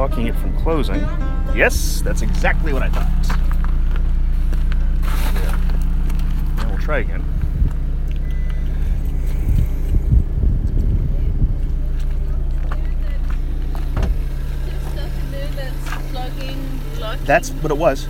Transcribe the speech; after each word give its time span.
blocking 0.00 0.28
it 0.28 0.36
from 0.36 0.56
closing. 0.56 1.00
Yes, 1.54 2.00
that's 2.00 2.22
exactly 2.22 2.72
what 2.72 2.82
I 2.82 2.88
thought. 2.88 3.26
Yeah. 5.34 5.60
Now 6.56 6.68
we'll 6.70 6.78
try 6.78 6.98
again. 7.00 7.22
Stuff 14.92 15.12
in 15.22 15.30
there 15.32 15.50
that's 15.54 16.00
plugging. 17.10 17.26
That's 17.26 17.50
what 17.50 17.70
it 17.72 17.78
was. 17.78 18.06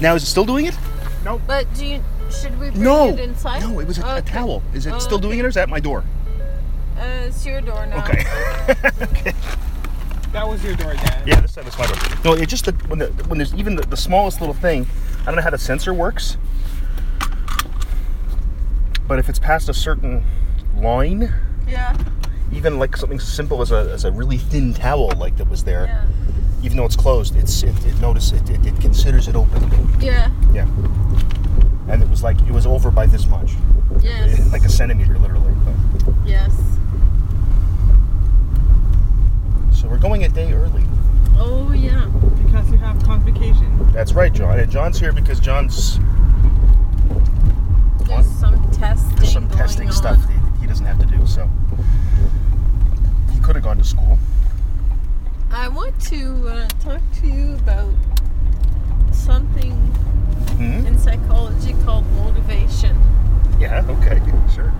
Now 0.00 0.14
is 0.14 0.22
it 0.22 0.26
still 0.26 0.44
doing 0.44 0.66
it? 0.66 0.76
Nope. 1.24 1.42
But 1.46 1.72
do 1.74 1.86
you? 1.86 2.02
Should 2.30 2.52
we 2.60 2.70
bring 2.70 2.82
No. 2.82 3.08
it 3.08 3.18
inside? 3.20 3.60
No, 3.62 3.80
it 3.80 3.86
was 3.86 3.98
a, 3.98 4.16
a 4.16 4.22
towel. 4.22 4.62
Is 4.72 4.86
it 4.86 4.92
Oh, 4.94 4.98
still 4.98 5.18
doing 5.18 5.32
okay. 5.34 5.40
it 5.40 5.44
or 5.46 5.48
is 5.48 5.54
that 5.56 5.68
my 5.68 5.80
door? 5.80 6.04
Uh, 6.98 7.02
it's 7.26 7.44
your 7.44 7.60
door 7.60 7.86
now. 7.86 8.04
Okay. 8.04 8.24
okay. 9.02 9.32
That 10.32 10.46
was 10.46 10.62
your 10.62 10.76
door, 10.76 10.94
Dad. 10.94 11.26
Yeah, 11.26 11.40
this 11.40 11.52
side 11.54 11.66
is 11.66 11.76
my 11.76 11.86
door. 11.86 11.96
No, 12.24 12.32
it 12.34 12.48
just 12.48 12.66
the, 12.66 12.72
when 12.86 13.00
the, 13.00 13.06
when 13.26 13.38
there's 13.38 13.52
even 13.54 13.74
the, 13.74 13.82
the 13.82 13.96
smallest 13.96 14.40
little 14.40 14.54
thing. 14.54 14.86
I 15.22 15.24
don't 15.26 15.36
know 15.36 15.42
how 15.42 15.50
the 15.50 15.58
sensor 15.58 15.92
works, 15.92 16.36
but 19.08 19.18
if 19.18 19.28
it's 19.28 19.38
past 19.40 19.68
a 19.68 19.74
certain 19.74 20.22
line, 20.76 21.32
Yeah. 21.68 21.96
even 22.52 22.78
like 22.78 22.96
something 22.96 23.18
simple 23.18 23.60
as 23.60 23.72
a, 23.72 23.90
as 23.92 24.04
a 24.04 24.12
really 24.12 24.38
thin 24.38 24.72
towel 24.72 25.10
like 25.16 25.36
that 25.38 25.50
was 25.50 25.64
there, 25.64 25.86
Yeah. 25.86 26.04
Even 26.62 26.76
though 26.76 26.84
it's 26.84 26.96
closed, 26.96 27.36
it's 27.36 27.62
it, 27.62 27.74
it 27.86 27.98
notice 28.00 28.32
it, 28.32 28.48
it, 28.50 28.64
it 28.66 28.80
considers 28.80 29.28
it 29.28 29.36
open. 29.36 29.62
Yeah. 30.00 30.30
Yeah. 30.52 30.66
And 31.88 32.02
it 32.02 32.08
was 32.08 32.22
like 32.22 32.40
it 32.42 32.50
was 32.52 32.66
over 32.66 32.90
by 32.90 33.06
this 33.06 33.26
much, 33.26 33.52
Yes. 34.00 34.38
Eh, 34.38 34.44
like 34.52 34.62
a 34.64 34.68
centimeter, 34.68 35.18
literally. 35.18 35.52
But, 35.64 36.14
yes. 36.26 36.54
so 39.72 39.88
we're 39.88 39.98
going 39.98 40.24
a 40.24 40.28
day 40.28 40.52
early. 40.52 40.84
Oh 41.38 41.72
yeah. 41.72 42.06
Because 42.44 42.70
you 42.70 42.76
have 42.78 43.02
convocation. 43.04 43.92
That's 43.92 44.12
right, 44.12 44.32
John. 44.32 44.58
And 44.58 44.70
John's 44.70 45.00
here 45.00 45.12
because 45.12 45.40
John's 45.40 45.98
There's 48.06 48.26
some 48.38 48.70
testing. 48.72 49.16
there's 49.16 49.32
some 49.32 49.46
going 49.48 49.58
testing 49.58 49.86
on. 49.88 49.92
stuff 49.92 50.18
that 50.26 50.56
he 50.60 50.66
doesn't 50.66 50.84
have 50.86 50.98
to 51.00 51.06
do. 51.06 51.26
So 51.26 51.48
he 53.32 53.40
could 53.40 53.56
have 53.56 53.64
gone 53.64 53.78
to 53.78 53.84
school. 53.84 54.18
I 55.50 55.68
want 55.68 56.00
to 56.02 56.48
uh, 56.48 56.68
talk 56.80 57.00
to 57.20 57.26
you 57.26 57.54
about 57.54 57.92
something 59.12 59.72
Hmm? 60.56 60.86
in 60.86 60.98
psychology 60.98 61.74
called 61.84 62.06
motivation. 62.12 62.96
Yeah. 63.58 63.84
Okay. 63.88 64.20
Sure. 64.54 64.72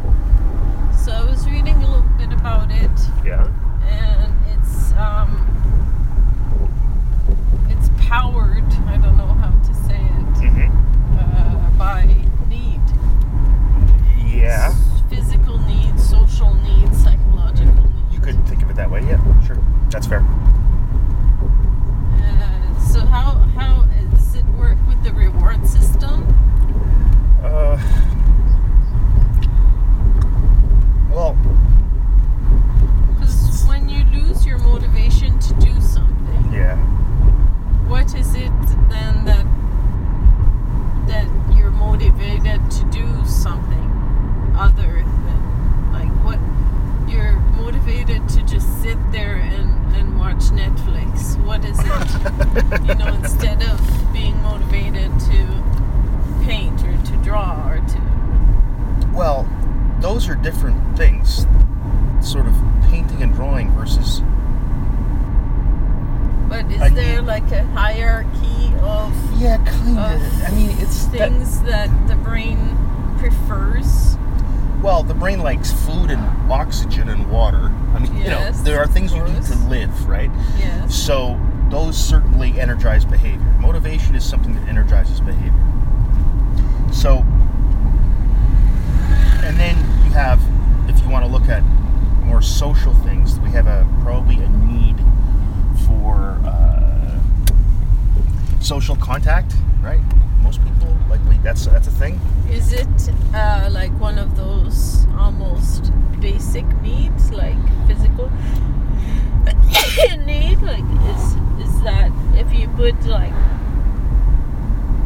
Put 113.00 113.11
like 113.11 113.33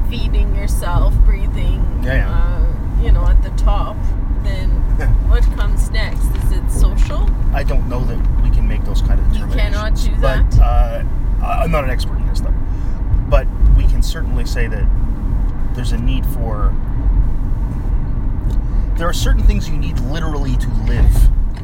feeding 0.09 0.55
yourself, 0.55 1.15
breathing, 1.25 2.01
Yeah, 2.03 2.15
yeah. 2.15 2.31
Uh, 2.31 3.03
you 3.03 3.13
know, 3.13 3.27
at 3.27 3.43
the 3.43 3.51
top, 3.51 3.97
then 4.43 4.71
what 5.29 5.43
comes 5.57 5.91
next? 5.91 6.25
Is 6.45 6.53
it 6.53 6.71
social? 6.71 7.29
I 7.53 7.63
don't 7.63 7.89
know 7.89 8.05
that 8.05 8.43
we 8.43 8.51
can 8.51 8.67
make 8.67 8.85
those 8.85 9.03
kind 9.03 9.21
of 9.21 9.37
You 9.37 9.47
cannot 9.49 9.97
do 9.97 10.11
but, 10.21 10.51
that? 10.51 10.61
Uh, 10.61 11.05
I'm 11.45 11.71
not 11.71 11.85
an 11.85 11.91
expert 11.91 12.17
in 12.17 12.27
this 12.27 12.39
stuff. 12.39 12.55
But 13.29 13.47
we 13.77 13.85
can 13.85 14.03
certainly 14.03 14.45
say 14.47 14.67
that 14.67 14.87
there's 15.75 15.93
a 15.93 15.99
need 15.99 16.25
for. 16.27 16.75
There 18.97 19.09
are 19.09 19.13
certain 19.13 19.43
things 19.43 19.69
you 19.69 19.77
need 19.77 19.99
literally 20.01 20.57
to 20.57 20.69
live. 20.85 21.13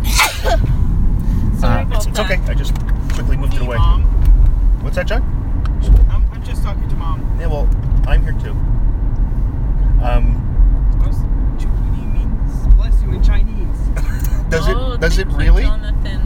Sorry 1.61 1.85
Uh, 1.85 1.97
it's, 1.97 2.07
it's 2.07 2.19
okay. 2.19 2.41
I 2.47 2.55
just 2.55 2.75
quickly 3.13 3.37
moved 3.37 3.55
it 3.55 3.61
away. 3.61 3.77
Mom. 3.77 4.03
What's 4.83 4.97
that, 4.97 5.07
John? 5.07 5.40
I'm, 6.65 6.69
I'm 6.77 6.83
just 6.83 6.89
talking 6.89 6.89
to 6.89 6.97
Mom. 6.97 7.37
Yeah, 7.41 7.47
well, 7.47 7.69
I'm 8.07 8.23
here 8.23 8.33
too. 8.33 8.53
Um, 10.05 10.37
What's 10.99 11.19
Chukini 11.63 12.13
means 12.13 12.75
bless 12.75 13.03
you 13.03 13.13
in 13.13 13.23
Chinese. 13.23 13.79
does 14.51 14.67
Oh, 14.69 14.93
it? 14.95 15.01
Does 15.01 15.19
it 15.19 15.29
thank 15.29 15.41
you, 15.41 15.47
really? 15.47 15.63
Jonathan. 15.65 16.21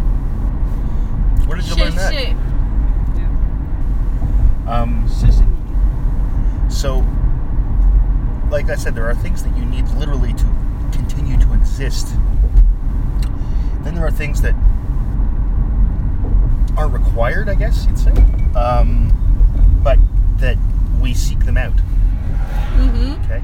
Where 1.47 1.57
did 1.59 1.67
you 1.69 1.75
Shay, 1.75 1.85
learn 1.85 1.95
that? 1.97 2.13
shay. 2.13 2.37
Yeah. 3.17 4.81
Um, 4.81 5.07
Shishini. 5.09 6.73
So, 6.73 7.05
like 8.51 8.71
I 8.71 8.77
said, 8.77 8.95
there 8.95 9.09
are 9.09 9.15
things 9.15 9.43
that 9.43 9.57
you 9.57 9.65
need 9.65 9.87
literally 9.91 10.33
to 10.35 10.45
continue 10.93 11.37
to 11.39 11.53
exist. 11.55 12.09
Then 13.83 13.95
there 13.95 14.07
are 14.07 14.11
things 14.11 14.41
that 14.43 14.55
are 16.77 16.89
required, 16.89 17.49
I 17.49 17.55
guess 17.55 17.87
you'd 17.87 17.99
say, 17.99 18.11
um, 18.57 19.04
but 19.04 19.04
that 20.45 20.59
we 21.01 21.15
seek 21.15 21.39
them 21.47 21.57
out. 21.57 21.75
Mm-hmm. 22.77 23.25
Okay, 23.25 23.43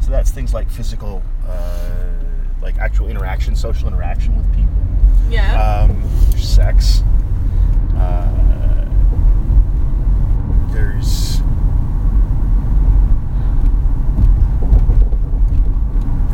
so 0.00 0.10
that's 0.10 0.30
things 0.30 0.52
like 0.52 0.68
physical, 0.70 1.22
uh, 1.48 2.10
like 2.60 2.76
actual 2.76 3.08
interaction, 3.08 3.56
social 3.56 3.88
interaction 3.88 4.36
with 4.36 4.46
people, 4.54 4.72
Yeah. 5.30 5.86
um, 5.88 6.02
sex. 6.36 7.02
Uh, 7.96 8.84
there's 10.70 11.38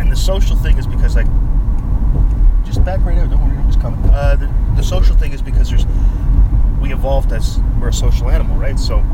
and 0.01 0.11
the 0.11 0.17
social 0.17 0.57
thing 0.57 0.77
is 0.79 0.87
because 0.87 1.15
like 1.15 1.27
just 2.65 2.85
back 2.85 3.01
right 3.05 3.19
out. 3.19 3.31
Don't 3.31 3.47
worry. 3.47 3.57
Don't 3.57 4.83
social 4.83 5.15
thing 5.15 5.33
is 5.33 5.43
because 5.43 5.69
there's 5.71 5.87
we 6.81 6.93
evolved 6.93 7.33
as 7.33 7.61
we're 7.81 7.89
a 7.89 7.93
social 7.93 8.31
animal, 8.31 8.57
right? 8.57 8.79
So 8.79 9.05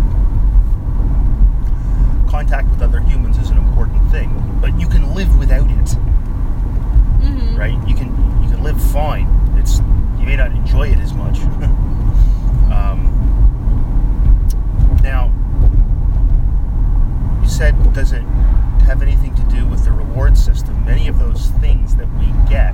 contact 2.28 2.68
with 2.70 2.82
other 2.82 3.00
humans 3.00 3.38
is 3.38 3.50
an 3.50 3.58
important 3.58 4.10
thing, 4.10 4.30
but 4.60 4.78
you 4.78 4.88
can 4.88 5.14
live 5.14 5.36
without 5.38 5.68
it, 5.70 5.96
Mm-hmm. 7.22 7.56
right? 7.56 7.88
You 7.88 7.94
can 7.94 8.08
you 8.42 8.50
can 8.50 8.62
live 8.62 8.80
fine. 8.92 9.26
It's 9.56 9.78
you 10.18 10.26
may 10.26 10.36
not 10.36 10.50
enjoy 10.52 10.88
it 10.88 10.98
as 10.98 11.12
much. 11.12 11.38
um, 12.72 13.12
now, 15.02 15.32
you 17.42 17.48
said, 17.48 17.74
does 17.92 18.12
it 18.12 18.22
have 18.86 19.02
anything 19.02 19.34
to 19.34 19.42
do 19.44 19.66
with 19.66 19.84
the 19.84 19.92
reward 19.92 20.36
system? 20.36 20.84
Many 20.84 21.08
of 21.08 21.18
those 21.18 21.48
things 21.62 21.96
that 21.96 22.08
we 22.18 22.26
get 22.48 22.72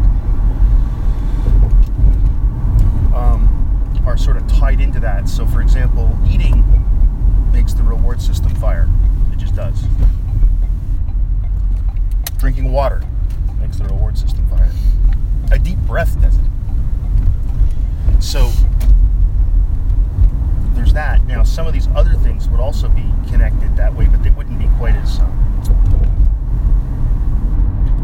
um, 3.14 4.02
are 4.06 4.16
sort 4.16 4.37
of 4.37 4.46
tied 4.49 4.81
into 4.81 5.00
that. 5.00 5.28
So, 5.28 5.46
for 5.46 5.60
example, 5.62 6.10
eating 6.28 6.64
makes 7.52 7.75
the 7.75 7.82
reward 7.82 8.20
system 8.20 8.54
fire. 8.56 8.88
Does. 9.54 9.84
Drinking 12.38 12.72
water 12.72 13.02
makes 13.60 13.76
the 13.76 13.84
reward 13.84 14.16
system 14.19 14.49
fire. 14.49 14.70
A 15.50 15.58
deep 15.58 15.78
breath 15.81 16.20
does 16.20 16.37
it. 16.37 16.44
So, 18.20 18.50
there's 20.75 20.93
that. 20.94 21.25
Now, 21.26 21.43
some 21.43 21.66
of 21.66 21.75
these 21.75 21.87
other 21.88 22.14
things 22.14 22.49
would 22.49 22.60
also 22.60 22.88
be 22.88 23.04
connected 23.28 23.76
that 23.76 23.94
way, 23.94 24.06
but 24.06 24.22
they 24.22 24.31
wouldn't 24.31 24.58
be 24.58 24.69
quite 24.78 24.94
as 24.94 25.19
um, 25.20 25.32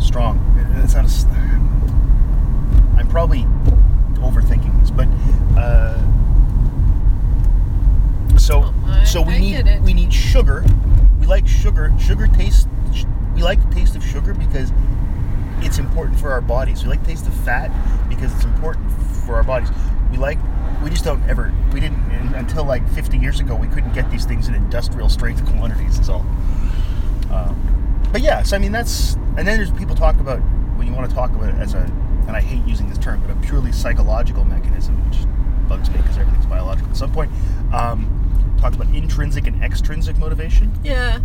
strong. 0.01 0.39
It's 0.85 0.95
not 0.95 1.07
as, 1.07 1.25
I'm 2.97 3.09
probably 3.09 3.47
overthinking 4.21 4.81
this, 4.81 4.91
but 4.91 5.09
uh, 5.59 5.99
so 9.09 9.23
we 9.23 9.35
I 9.35 9.39
need 9.39 9.81
we 9.83 9.95
need 9.95 10.13
sugar. 10.13 10.63
We 11.19 11.27
like 11.27 11.49
sugar. 11.49 11.93
Sugar 11.99 12.27
tastes. 12.27 12.67
We 13.35 13.43
like 13.43 13.67
the 13.67 13.75
taste 13.75 13.97
of 13.97 14.05
sugar 14.05 14.35
because 14.35 14.71
it's 15.61 15.79
important 15.79 16.21
for 16.21 16.31
our 16.31 16.43
bodies. 16.43 16.83
We 16.83 16.91
like 16.91 17.01
the 17.01 17.09
taste 17.09 17.27
of 17.27 17.33
fat 17.45 17.71
because 18.09 18.35
it's 18.35 18.45
important 18.45 18.91
for 19.25 19.37
our 19.37 19.43
bodies. 19.43 19.71
We 20.11 20.19
like. 20.19 20.39
We 20.83 20.91
just 20.91 21.05
don't 21.05 21.23
ever. 21.29 21.53
We 21.73 21.81
didn't 21.81 21.99
until 22.35 22.65
like 22.65 22.87
50 22.91 23.17
years 23.17 23.41
ago. 23.41 23.57
We 23.57 23.67
couldn't 23.69 23.95
get 23.95 24.11
these 24.11 24.27
things 24.27 24.47
in 24.47 24.55
industrial 24.55 25.09
strength 25.09 25.45
quantities. 25.47 25.99
Is 25.99 26.11
all. 26.11 26.27
Um, 27.33 28.09
but 28.13 28.21
yeah, 28.21 28.43
so 28.43 28.57
I 28.57 28.59
mean 28.59 28.73
that's. 28.73 29.15
And 29.39 29.49
then 29.49 29.57
there's 29.57 29.71
people 29.71 29.95
talk 29.95 30.21
about 30.21 30.41
when 30.77 30.87
you 30.87 30.93
want 30.93 31.09
to 31.09 31.15
talk 31.15 31.31
about 31.31 31.49
it 31.49 31.57
as 31.57 31.73
a. 31.73 31.81
And 32.27 32.37
I 32.37 32.43
hate 32.43 32.63
using 32.67 32.91
this 32.91 32.99
term, 32.99 33.23
but 33.23 33.31
a 33.31 33.37
purely 33.37 33.73
psychological 33.73 34.45
mechanism, 34.45 34.97
which 35.09 35.21
bugs 35.67 35.89
me 35.89 35.97
because 35.97 36.19
everything's 36.19 36.45
biological. 36.45 36.91
At 36.91 36.97
some 36.99 37.11
point, 37.11 37.33
um, 37.73 38.18
talks 38.59 38.77
about 38.77 38.93
intrinsic 38.95 39.47
and 39.47 39.63
extrinsic 39.63 40.17
motivation. 40.19 40.73
Yeah. 40.83 41.21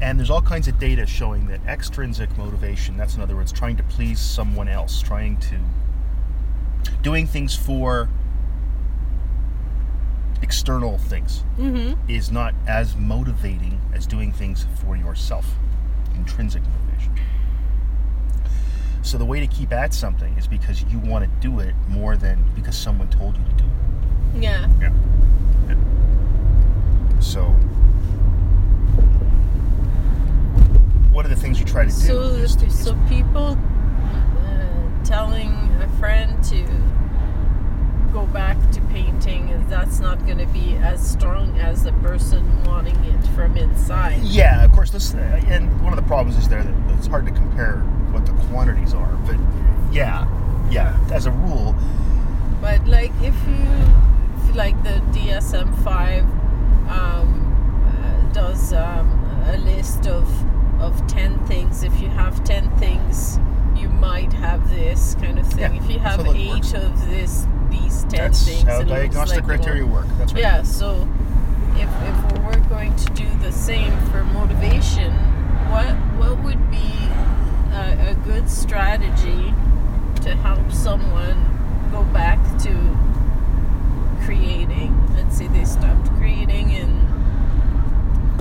And 0.00 0.18
there's 0.18 0.30
all 0.30 0.42
kinds 0.42 0.68
of 0.68 0.78
data 0.78 1.06
showing 1.06 1.48
that 1.48 1.60
extrinsic 1.66 2.36
motivation, 2.38 2.96
that's 2.96 3.16
in 3.16 3.20
other 3.20 3.34
words, 3.34 3.50
trying 3.50 3.76
to 3.78 3.82
please 3.82 4.20
someone 4.20 4.68
else, 4.68 5.02
trying 5.02 5.38
to 5.40 5.58
doing 7.02 7.26
things 7.26 7.54
for 7.56 8.08
external 10.40 10.98
things 10.98 11.42
Mm-hmm. 11.58 12.00
is 12.08 12.30
not 12.30 12.54
as 12.68 12.94
motivating 12.96 13.80
as 13.92 14.06
doing 14.06 14.32
things 14.32 14.66
for 14.80 14.96
yourself. 14.96 15.44
Intrinsic 16.14 16.62
motivation. 16.62 17.12
So 19.02 19.18
the 19.18 19.24
way 19.24 19.40
to 19.40 19.46
keep 19.48 19.72
at 19.72 19.92
something 19.92 20.36
is 20.38 20.46
because 20.46 20.84
you 20.84 20.98
want 21.00 21.24
to 21.24 21.30
do 21.40 21.58
it 21.58 21.74
more 21.88 22.16
than 22.16 22.44
because 22.54 22.76
someone 22.76 23.08
told 23.08 23.36
you 23.36 23.42
to 23.44 23.50
do 23.50 23.64
it. 23.64 24.42
Yeah. 24.42 24.68
Yeah. 24.80 24.92
So, 27.20 27.44
what 31.12 31.24
are 31.24 31.28
the 31.28 31.36
things 31.36 31.58
you 31.58 31.64
try 31.66 31.84
to 31.84 31.90
do? 31.90 31.94
So, 31.96 32.20
is 32.22 32.56
is- 32.62 32.84
so 32.84 32.96
people 33.08 33.56
uh, 33.58 35.04
telling 35.04 35.50
a 35.82 35.88
friend 35.98 36.42
to 36.44 36.64
go 38.12 38.24
back 38.26 38.56
to 38.72 38.80
painting, 38.82 39.64
that's 39.68 40.00
not 40.00 40.24
going 40.26 40.38
to 40.38 40.46
be 40.46 40.76
as 40.76 41.06
strong 41.06 41.58
as 41.58 41.82
the 41.84 41.92
person 41.94 42.64
wanting 42.64 42.96
it 43.04 43.22
from 43.34 43.56
inside. 43.56 44.22
yeah, 44.22 44.64
of 44.64 44.72
course. 44.72 44.90
This 44.90 45.12
and 45.14 45.82
one 45.82 45.92
of 45.92 45.96
the 45.96 46.06
problems 46.06 46.38
is 46.38 46.48
there 46.48 46.62
that 46.62 46.96
it's 46.96 47.06
hard 47.06 47.26
to 47.26 47.32
compare 47.32 47.76
what 48.12 48.24
the 48.24 48.32
quantities 48.48 48.94
are. 48.94 49.12
But 49.26 49.36
yeah, 49.92 50.26
yeah. 50.70 50.98
As 51.12 51.26
a 51.26 51.30
rule, 51.30 51.74
But 52.62 52.86
like 52.86 53.12
if 53.20 53.34
you 53.46 53.66
like 54.54 54.82
the 54.82 55.00
DSM 55.12 55.82
five 55.84 56.24
um, 56.88 57.44
uh, 57.86 58.32
does 58.32 58.72
um, 58.72 59.08
a 59.46 59.56
list 59.58 60.06
of 60.06 60.28
of 60.80 61.06
ten 61.06 61.44
things. 61.46 61.82
If 61.82 62.00
you 62.00 62.08
have 62.08 62.42
ten 62.44 62.70
things, 62.78 63.38
you 63.76 63.88
might 63.88 64.32
have 64.32 64.68
this 64.70 65.14
kind 65.16 65.38
of 65.38 65.46
thing. 65.48 65.74
Yeah, 65.74 65.82
if 65.82 65.90
you 65.90 65.98
have 65.98 66.26
eight 66.26 66.48
works. 66.48 66.72
of 66.74 67.08
this 67.08 67.46
these 67.70 68.02
ten 68.04 68.30
that's 68.30 68.44
things, 68.44 68.62
how 68.62 68.82
diagnostic 68.82 69.46
like 69.46 69.46
criteria 69.46 69.86
work. 69.86 70.06
That's 70.18 70.32
right. 70.32 70.42
Yeah. 70.42 70.62
So 70.62 71.08
if 71.74 71.88
if 72.02 72.42
we're 72.42 72.68
going 72.68 72.94
to 72.96 73.12
do 73.12 73.28
the 73.40 73.52
same 73.52 73.96
for 74.10 74.24
motivation, 74.24 75.12
what 75.70 75.94
what 76.18 76.42
would 76.42 76.70
be 76.70 76.92
a, 77.72 78.10
a 78.10 78.14
good 78.24 78.48
strategy 78.48 79.54
to 80.22 80.34
help 80.36 80.72
someone 80.72 81.58
go 81.92 82.04
back 82.04 82.38
to 82.62 82.70
creating? 84.32 84.94
Let's 85.16 85.38
say 85.38 85.46
they 85.48 85.64
stopped 85.64 86.10
creating 86.18 86.70
and 86.72 86.92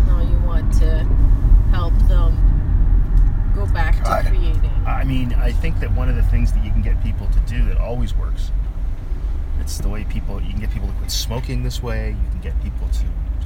now 0.05 0.19
you 0.21 0.37
want 0.45 0.73
to 0.79 1.05
help 1.71 1.93
them 2.09 2.33
go 3.55 3.65
back 3.67 3.95
to 4.03 4.27
creating. 4.27 4.69
I 4.85 5.05
mean, 5.05 5.33
I 5.33 5.53
think 5.53 5.79
that 5.79 5.89
one 5.93 6.09
of 6.09 6.17
the 6.17 6.23
things 6.23 6.51
that 6.51 6.65
you 6.65 6.71
can 6.71 6.81
get 6.81 7.01
people 7.01 7.27
to 7.27 7.39
do 7.41 7.63
that 7.69 7.77
always 7.77 8.13
works. 8.13 8.51
It's 9.61 9.77
the 9.77 9.87
way 9.87 10.03
people 10.03 10.41
you 10.41 10.51
can 10.51 10.59
get 10.59 10.71
people 10.71 10.89
to 10.89 10.93
quit 10.95 11.09
smoking 11.11 11.63
this 11.63 11.81
way. 11.81 12.09
You 12.21 12.29
can 12.31 12.41
get 12.41 12.61
people 12.61 12.87
to, 12.89 13.05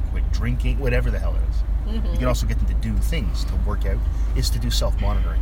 quit 0.09 0.29
drinking, 0.31 0.79
whatever 0.79 1.11
the 1.11 1.19
hell 1.19 1.35
it 1.35 1.41
is. 1.49 1.93
You 1.93 2.01
Mhm. 2.01 2.17
can 2.17 2.27
also 2.27 2.47
get 2.47 2.57
them 2.57 2.67
to 2.67 2.73
do 2.75 2.97
things 2.97 3.43
to 3.45 3.55
work 3.67 3.85
out. 3.85 3.97
Is 4.35 4.49
to 4.49 4.57
do 4.59 4.69
self 4.71 4.99
monitoring. 4.99 5.41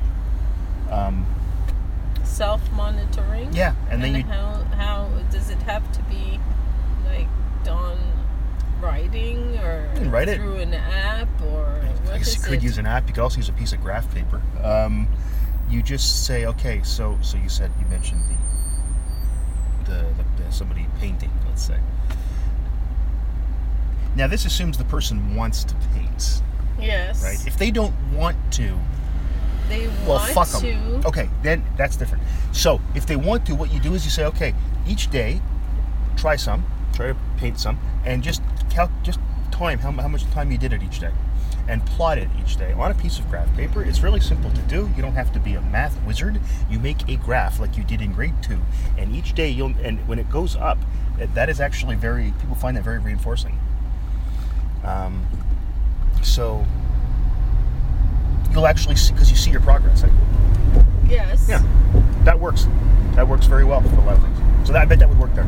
Um, 0.91 1.25
Self 2.23 2.61
monitoring. 2.73 3.51
yeah, 3.53 3.73
and 3.89 4.03
then 4.03 4.15
you 4.15 4.23
how 4.23 4.63
how 4.77 5.07
does 5.31 5.49
it 5.49 5.61
have 5.63 5.89
to 5.93 6.01
be 6.03 6.39
like 7.09 7.27
done 7.63 7.97
writing 8.81 9.57
or 9.59 9.89
write 10.05 10.29
it. 10.29 10.37
through 10.37 10.55
an 10.55 10.73
app 10.73 11.27
or 11.41 11.81
I 12.11 12.17
guess 12.17 12.35
you 12.35 12.41
could 12.41 12.53
it? 12.55 12.63
use 12.63 12.77
an 12.77 12.85
app. 12.85 13.07
You 13.07 13.13
could 13.13 13.23
also 13.23 13.37
use 13.37 13.49
a 13.49 13.53
piece 13.53 13.73
of 13.73 13.81
graph 13.81 14.13
paper. 14.13 14.41
Um, 14.63 15.07
you 15.69 15.83
just 15.83 16.25
say, 16.25 16.45
okay, 16.45 16.81
so 16.83 17.17
so 17.21 17.37
you 17.37 17.49
said 17.49 17.71
you 17.79 17.85
mentioned 17.87 18.21
the 19.85 19.91
the, 19.91 20.01
the, 20.01 20.43
the 20.43 20.51
somebody 20.51 20.85
painting, 20.99 21.31
let's 21.47 21.63
say. 21.63 21.79
Now 24.15 24.27
this 24.27 24.45
assumes 24.45 24.77
the 24.77 24.83
person 24.85 25.35
wants 25.35 25.63
to 25.63 25.75
paint, 25.93 26.41
yes. 26.79 27.23
right? 27.23 27.45
If 27.47 27.57
they 27.57 27.71
don't 27.71 27.93
want 28.13 28.37
to, 28.53 28.77
they 29.69 29.87
well, 30.05 30.17
want 30.17 30.31
fuck 30.33 30.47
to. 30.59 30.65
them. 30.65 31.05
Okay, 31.05 31.29
then 31.43 31.63
that's 31.77 31.95
different. 31.95 32.23
So 32.51 32.81
if 32.95 33.05
they 33.05 33.15
want 33.15 33.45
to, 33.45 33.55
what 33.55 33.71
you 33.71 33.79
do 33.79 33.93
is 33.93 34.03
you 34.03 34.11
say, 34.11 34.25
okay, 34.25 34.53
each 34.87 35.09
day, 35.11 35.39
try 36.17 36.35
some, 36.35 36.65
try 36.99 37.07
to 37.13 37.17
paint 37.37 37.57
some, 37.57 37.79
and 38.05 38.21
just 38.21 38.41
calc, 38.69 38.91
just 39.03 39.19
time 39.51 39.79
how, 39.79 39.91
how 39.93 40.07
much 40.09 40.25
time 40.31 40.51
you 40.51 40.57
did 40.57 40.73
it 40.73 40.83
each 40.83 40.99
day, 40.99 41.11
and 41.69 41.85
plot 41.85 42.17
it 42.17 42.27
each 42.41 42.57
day 42.57 42.73
on 42.73 42.91
a 42.91 42.93
piece 42.93 43.19
of 43.19 43.29
graph 43.29 43.53
paper. 43.55 43.81
It's 43.81 44.01
really 44.01 44.19
simple 44.19 44.51
to 44.51 44.61
do. 44.63 44.89
You 44.97 45.01
don't 45.01 45.13
have 45.13 45.31
to 45.33 45.39
be 45.39 45.53
a 45.53 45.61
math 45.61 45.97
wizard. 46.03 46.41
You 46.69 46.77
make 46.77 47.07
a 47.07 47.15
graph 47.15 47.57
like 47.57 47.77
you 47.77 47.85
did 47.85 48.01
in 48.01 48.11
grade 48.11 48.33
two, 48.43 48.59
and 48.97 49.15
each 49.15 49.33
day 49.33 49.49
you'll 49.49 49.73
and 49.81 50.05
when 50.09 50.19
it 50.19 50.29
goes 50.29 50.57
up, 50.57 50.77
that- 51.17 51.33
that 51.35 51.49
is 51.49 51.61
actually 51.61 51.95
very 51.95 52.33
people 52.41 52.55
find 52.55 52.75
that 52.75 52.83
very 52.83 52.99
reinforcing. 52.99 53.57
Um, 54.83 55.25
so 56.21 56.65
you'll 58.51 58.67
actually 58.67 58.97
see 58.97 59.13
because 59.13 59.31
you 59.31 59.37
see 59.37 59.51
your 59.51 59.61
progress. 59.61 60.03
Like, 60.03 60.11
Yes. 61.07 61.47
yeah, 61.47 61.63
that 62.25 62.37
works. 62.39 62.67
That 63.15 63.25
works 63.27 63.45
very 63.45 63.63
well 63.63 63.81
for 63.81 63.95
a 63.95 64.01
lot 64.01 64.17
of 64.17 64.21
things. 64.23 64.37
So 64.67 64.73
that, 64.73 64.81
I 64.81 64.85
bet 64.85 64.99
that 64.99 65.07
would 65.09 65.17
work 65.17 65.33
there. 65.33 65.47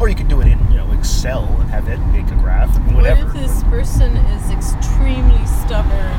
Or 0.00 0.08
you 0.08 0.14
could 0.14 0.28
do 0.28 0.40
it 0.40 0.46
in 0.46 0.58
you 0.70 0.76
know 0.76 0.92
Excel 0.92 1.44
and 1.44 1.70
have 1.70 1.88
it 1.88 1.98
make 2.12 2.26
a 2.26 2.34
graph 2.36 2.74
and 2.76 2.94
whatever. 2.94 3.26
What 3.26 3.36
if 3.36 3.42
this 3.42 3.62
person 3.64 4.16
is 4.16 4.50
extremely 4.50 5.44
stubborn 5.46 6.12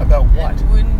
About 0.00 0.26
what? 0.34 0.54
wouldn't 0.70 0.96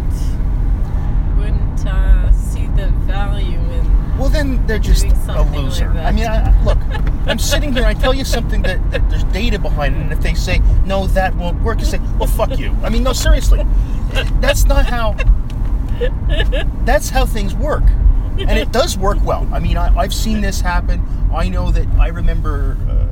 wouldn't 1.37 1.87
uh, 1.87 2.33
see 2.33 2.67
the 2.69 2.89
value 3.07 3.59
in? 3.59 4.19
Well, 4.19 4.31
then 4.31 4.67
they're 4.67 4.79
just 4.79 5.05
a 5.29 5.43
loser. 5.55 5.89
like. 5.89 6.07
I 6.07 6.11
mean, 6.11 6.27
I, 6.27 6.65
look, 6.65 6.79
I'm 7.27 7.39
sitting 7.39 7.73
here. 7.73 7.85
I 7.85 7.93
tell 7.95 8.15
you 8.15 8.25
something 8.25 8.63
that, 8.63 8.91
that 8.91 9.09
there's 9.11 9.25
data 9.25 9.59
behind 9.59 9.95
it, 9.95 10.01
and 10.01 10.13
if 10.13 10.21
they 10.21 10.35
say 10.35 10.61
no, 10.87 11.07
that 11.09 11.35
won't 11.37 11.63
work, 11.63 11.79
you 11.81 11.85
say, 11.85 12.01
well, 12.19 12.27
fuck 12.27 12.59
you. 12.59 12.75
I 12.83 12.89
mean, 12.89 13.03
no, 13.03 13.13
seriously, 13.13 13.65
that's 14.41 14.65
not 14.65 14.87
how. 14.87 15.15
That's 16.85 17.09
how 17.11 17.25
things 17.27 17.55
work. 17.55 17.85
And 18.39 18.59
it 18.59 18.71
does 18.71 18.99
work 18.99 19.19
well. 19.25 19.49
I 19.53 19.61
mean, 19.61 19.77
I, 19.77 19.97
I've 19.97 20.13
seen 20.15 20.41
this 20.41 20.61
happen. 20.61 21.03
I 21.33 21.49
know 21.49 21.71
that 21.71 21.87
I 21.99 22.09
remember 22.09 22.77
uh, 22.89 23.07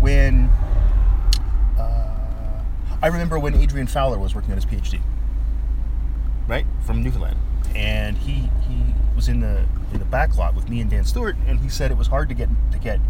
when. 0.00 0.48
Uh, 1.78 2.64
I 3.02 3.08
remember 3.08 3.38
when 3.38 3.54
Adrian 3.54 3.86
Fowler 3.86 4.18
was 4.18 4.34
working 4.34 4.52
on 4.52 4.56
his 4.56 4.64
PhD, 4.64 5.00
right, 6.48 6.66
from 6.84 7.02
Newfoundland. 7.02 7.36
And 7.74 8.16
he, 8.16 8.48
he 8.66 8.82
was 9.14 9.28
in 9.28 9.40
the 9.40 9.66
in 9.92 9.98
the 9.98 10.04
back 10.06 10.36
lot 10.38 10.54
with 10.54 10.68
me 10.68 10.80
and 10.80 10.90
Dan 10.90 11.04
Stewart, 11.04 11.36
and 11.46 11.60
he 11.60 11.68
said 11.68 11.90
it 11.90 11.98
was 11.98 12.06
hard 12.08 12.28
to 12.30 12.34
get 12.34 12.48
to 12.72 12.78
get. 12.78 13.00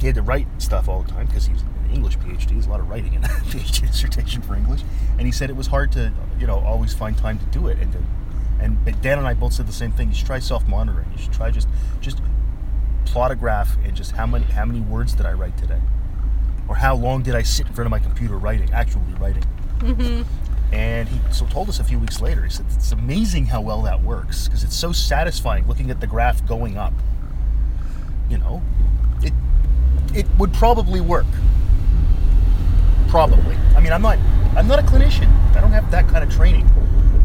He 0.00 0.06
had 0.06 0.16
to 0.16 0.22
write 0.22 0.48
stuff 0.58 0.88
all 0.88 1.02
the 1.02 1.10
time 1.10 1.26
because 1.26 1.46
he 1.46 1.52
was 1.52 1.62
an 1.62 1.90
English 1.92 2.18
PhD. 2.18 2.48
There's 2.48 2.66
a 2.66 2.70
lot 2.70 2.80
of 2.80 2.88
writing 2.88 3.14
in 3.14 3.22
that 3.22 3.30
PhD 3.44 3.82
dissertation 3.82 4.42
for 4.42 4.56
English, 4.56 4.82
and 5.18 5.26
he 5.26 5.32
said 5.32 5.50
it 5.50 5.56
was 5.56 5.68
hard 5.68 5.92
to 5.92 6.12
you 6.38 6.46
know 6.46 6.58
always 6.60 6.92
find 6.94 7.16
time 7.16 7.38
to 7.38 7.46
do 7.46 7.68
it 7.68 7.78
and 7.78 7.92
to 7.92 7.98
and 8.64 9.02
Dan 9.02 9.18
and 9.18 9.26
I 9.26 9.34
both 9.34 9.52
said 9.52 9.66
the 9.66 9.72
same 9.72 9.92
thing. 9.92 10.08
You 10.08 10.14
should 10.14 10.26
try 10.26 10.38
self-monitoring. 10.38 11.06
You 11.12 11.18
should 11.22 11.32
try 11.32 11.50
just 11.50 11.68
just 12.00 12.20
plot 13.04 13.30
a 13.30 13.36
graph 13.36 13.76
and 13.84 13.94
just 13.94 14.12
how 14.12 14.26
many 14.26 14.44
how 14.46 14.64
many 14.64 14.80
words 14.80 15.12
did 15.12 15.26
I 15.26 15.32
write 15.32 15.56
today, 15.58 15.80
or 16.68 16.76
how 16.76 16.96
long 16.96 17.22
did 17.22 17.34
I 17.34 17.42
sit 17.42 17.66
in 17.66 17.74
front 17.74 17.86
of 17.86 17.90
my 17.90 17.98
computer 17.98 18.38
writing, 18.38 18.72
actually 18.72 19.14
writing. 19.20 19.44
Mm-hmm. 19.78 20.22
And 20.74 21.08
he 21.08 21.20
so 21.30 21.46
told 21.46 21.68
us 21.68 21.78
a 21.78 21.84
few 21.84 21.98
weeks 21.98 22.20
later. 22.20 22.42
He 22.42 22.50
said 22.50 22.66
it's 22.74 22.92
amazing 22.92 23.46
how 23.46 23.60
well 23.60 23.82
that 23.82 24.02
works 24.02 24.48
because 24.48 24.64
it's 24.64 24.76
so 24.76 24.92
satisfying 24.92 25.68
looking 25.68 25.90
at 25.90 26.00
the 26.00 26.06
graph 26.06 26.44
going 26.46 26.76
up. 26.78 26.94
You 28.30 28.38
know, 28.38 28.62
it 29.22 29.34
it 30.14 30.26
would 30.38 30.54
probably 30.54 31.00
work. 31.00 31.26
Probably. 33.08 33.56
I 33.76 33.80
mean, 33.80 33.92
I'm 33.92 34.02
not 34.02 34.18
I'm 34.56 34.66
not 34.66 34.78
a 34.78 34.82
clinician. 34.82 35.30
I 35.54 35.60
don't 35.60 35.72
have 35.72 35.90
that 35.90 36.08
kind 36.08 36.24
of 36.24 36.34
training. 36.34 36.68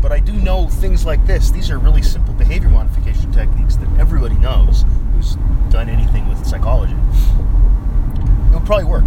But 0.01 0.11
I 0.13 0.19
do 0.19 0.31
know 0.31 0.67
things 0.69 1.05
like 1.05 1.25
this. 1.25 1.51
These 1.51 1.69
are 1.69 1.77
really 1.77 2.01
simple 2.01 2.33
behavior 2.33 2.69
modification 2.69 3.31
techniques 3.31 3.75
that 3.75 3.87
everybody 3.99 4.35
knows 4.35 4.85
who's 5.13 5.35
done 5.69 5.89
anything 5.89 6.27
with 6.29 6.45
psychology. 6.45 6.93
It 6.93 8.53
would 8.53 8.65
probably 8.65 8.85
work. 8.85 9.03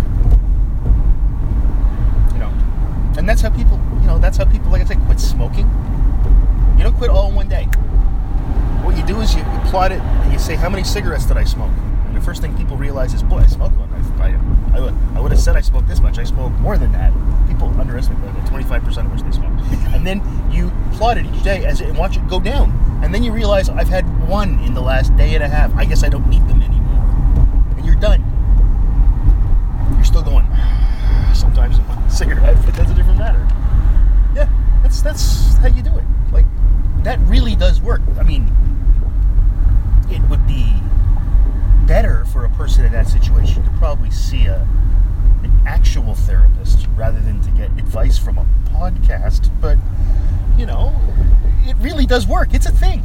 You 2.34 2.38
know. 2.38 2.52
And 3.16 3.28
that's 3.28 3.40
how 3.40 3.50
people, 3.50 3.80
you 4.00 4.06
know, 4.06 4.18
that's 4.18 4.36
how 4.36 4.44
people, 4.44 4.70
like 4.70 4.82
I 4.82 4.84
said, 4.84 5.00
quit 5.06 5.18
smoking. 5.18 5.66
You 6.76 6.84
don't 6.84 6.96
quit 6.96 7.10
all 7.10 7.28
in 7.28 7.34
one 7.34 7.48
day. 7.48 7.64
What 8.84 8.96
you 8.96 9.06
do 9.06 9.20
is 9.20 9.34
you, 9.34 9.42
plot 9.66 9.92
it 9.92 10.00
and 10.00 10.32
you 10.32 10.38
say, 10.38 10.56
how 10.56 10.68
many 10.68 10.84
cigarettes 10.84 11.24
did 11.24 11.36
I 11.38 11.44
smoke? 11.44 11.72
And 12.06 12.16
the 12.16 12.20
first 12.20 12.42
thing 12.42 12.54
people 12.56 12.76
realize 12.76 13.14
is, 13.14 13.22
boy, 13.22 13.38
I 13.38 13.46
smoked 13.46 13.76
one. 13.76 13.88
I, 13.94 14.28
I, 14.28 14.76
I, 14.76 14.80
would, 14.80 14.94
I 15.14 15.20
would 15.20 15.30
have 15.32 15.40
said 15.40 15.56
I 15.56 15.62
smoked 15.62 15.88
this 15.88 16.00
much. 16.00 16.18
I 16.18 16.24
smoked 16.24 16.58
more 16.58 16.76
than 16.76 16.92
that. 16.92 17.12
People 17.62 17.80
underestimate 17.80 18.20
that, 18.22 18.46
25% 18.46 19.06
of 19.06 19.12
which 19.12 19.22
they 19.22 19.30
smoke. 19.30 19.52
And 19.94 20.06
then 20.06 20.20
you 20.50 20.72
plot 20.96 21.18
it 21.18 21.26
each 21.26 21.42
day 21.44 21.64
as 21.64 21.80
it, 21.80 21.88
and 21.88 21.96
watch 21.96 22.16
it 22.16 22.26
go 22.26 22.40
down. 22.40 22.72
And 23.04 23.14
then 23.14 23.22
you 23.22 23.30
realize, 23.30 23.68
I've 23.68 23.88
had 23.88 24.04
one 24.28 24.58
in 24.60 24.74
the 24.74 24.80
last 24.80 25.14
day 25.16 25.34
and 25.34 25.44
a 25.44 25.48
half. 25.48 25.72
I 25.76 25.84
guess 25.84 26.02
I 26.02 26.08
don't 26.08 26.26
need 26.28 26.46
them 26.48 26.60
anymore. 26.60 27.04
And 27.76 27.86
you're 27.86 27.94
done. 27.94 28.20
You're 29.94 30.04
still 30.04 30.22
going, 30.22 30.46
sometimes 31.34 31.78
one 31.78 32.10
cigarette, 32.10 32.56
but 32.64 32.74
that's 32.74 32.90
a 32.90 32.94
different 32.94 33.18
matter. 33.18 33.46
Yeah, 34.34 34.48
that's 34.82 35.02
that's 35.02 35.54
how 35.58 35.68
you 35.68 35.82
do 35.82 35.96
it. 35.96 36.04
Like 36.32 36.46
that 37.04 37.20
really 37.20 37.54
does 37.54 37.80
work. 37.80 38.00
I 38.18 38.24
mean, 38.24 38.50
it 40.10 40.20
would 40.28 40.46
be 40.48 40.74
better 41.86 42.24
for 42.26 42.44
a 42.44 42.50
person 42.50 42.84
in 42.84 42.92
that 42.92 43.08
situation 43.08 43.62
to 43.62 43.70
probably 43.78 44.10
see 44.10 44.46
a 44.46 44.66
an 45.44 45.62
actual 45.66 46.14
therapist 46.14 46.86
rather 46.96 47.20
than 47.20 47.40
to 47.42 47.50
get 47.50 47.70
advice 47.72 48.18
from 48.18 48.38
a 48.38 48.46
podcast. 48.70 49.50
But 49.60 49.78
you 50.56 50.66
know, 50.66 50.94
it 51.64 51.76
really 51.76 52.06
does 52.06 52.26
work. 52.26 52.54
It's 52.54 52.66
a 52.66 52.72
thing. 52.72 53.04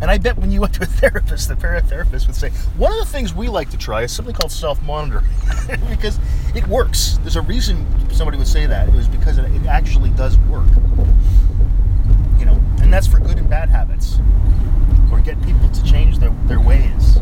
And 0.00 0.10
I 0.10 0.16
bet 0.16 0.38
when 0.38 0.50
you 0.50 0.62
went 0.62 0.74
to 0.74 0.82
a 0.82 0.86
therapist, 1.00 1.48
the 1.48 1.54
paratherapist 1.54 2.26
would 2.26 2.36
say, 2.36 2.50
one 2.76 2.92
of 2.92 2.98
the 2.98 3.04
things 3.04 3.34
we 3.34 3.48
like 3.48 3.70
to 3.70 3.76
try 3.76 4.02
is 4.02 4.12
something 4.12 4.34
called 4.34 4.50
self-monitoring 4.50 5.26
because 5.90 6.18
it 6.54 6.66
works. 6.68 7.18
There's 7.20 7.36
a 7.36 7.42
reason 7.42 7.86
somebody 8.10 8.38
would 8.38 8.48
say 8.48 8.66
that. 8.66 8.88
It 8.88 8.94
was 8.94 9.08
because 9.08 9.38
it, 9.38 9.44
it 9.54 9.66
actually 9.66 10.10
does 10.10 10.38
work. 10.38 10.66
You 12.38 12.46
know, 12.46 12.62
and 12.80 12.92
that's 12.92 13.06
for 13.06 13.18
good 13.18 13.38
and 13.38 13.48
bad 13.48 13.68
habits. 13.68 14.18
Or 15.12 15.20
get 15.20 15.40
people 15.44 15.68
to 15.68 15.84
change 15.84 16.18
their, 16.18 16.30
their 16.46 16.60
ways. 16.60 17.18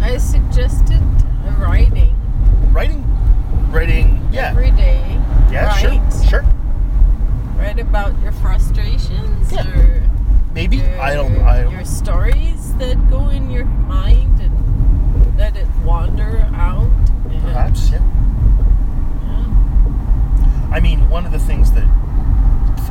I 0.00 0.18
suggested 0.18 1.02
writing 1.58 2.14
Writing, 2.72 3.04
writing, 3.70 4.28
yeah, 4.32 4.50
every 4.50 4.70
day. 4.72 5.00
yeah, 5.50 5.66
right? 5.66 6.12
sure, 6.20 6.28
sure, 6.28 6.44
Write 7.56 7.78
about 7.78 8.18
your 8.20 8.32
frustrations 8.32 9.52
Yeah. 9.52 9.68
or 9.68 10.02
maybe. 10.52 10.78
your, 10.78 11.00
I 11.00 11.14
don't, 11.14 11.40
I 11.42 11.62
don't. 11.62 11.72
your 11.72 11.84
stories 11.84 12.74
that 12.76 13.08
go 13.08 13.28
in 13.28 13.50
your 13.50 13.64
mind 13.64 14.40
and 14.40 15.36
let 15.38 15.56
it 15.56 15.68
wander 15.84 16.48
out. 16.54 16.82
and- 17.30 17.42
Perhaps, 17.42 17.90
yeah. 17.90 17.98
yeah. 19.22 20.70
I 20.72 20.80
mean, 20.80 21.08
one 21.08 21.24
of 21.26 21.32
the 21.32 21.38
things 21.38 21.70
that 21.72 21.84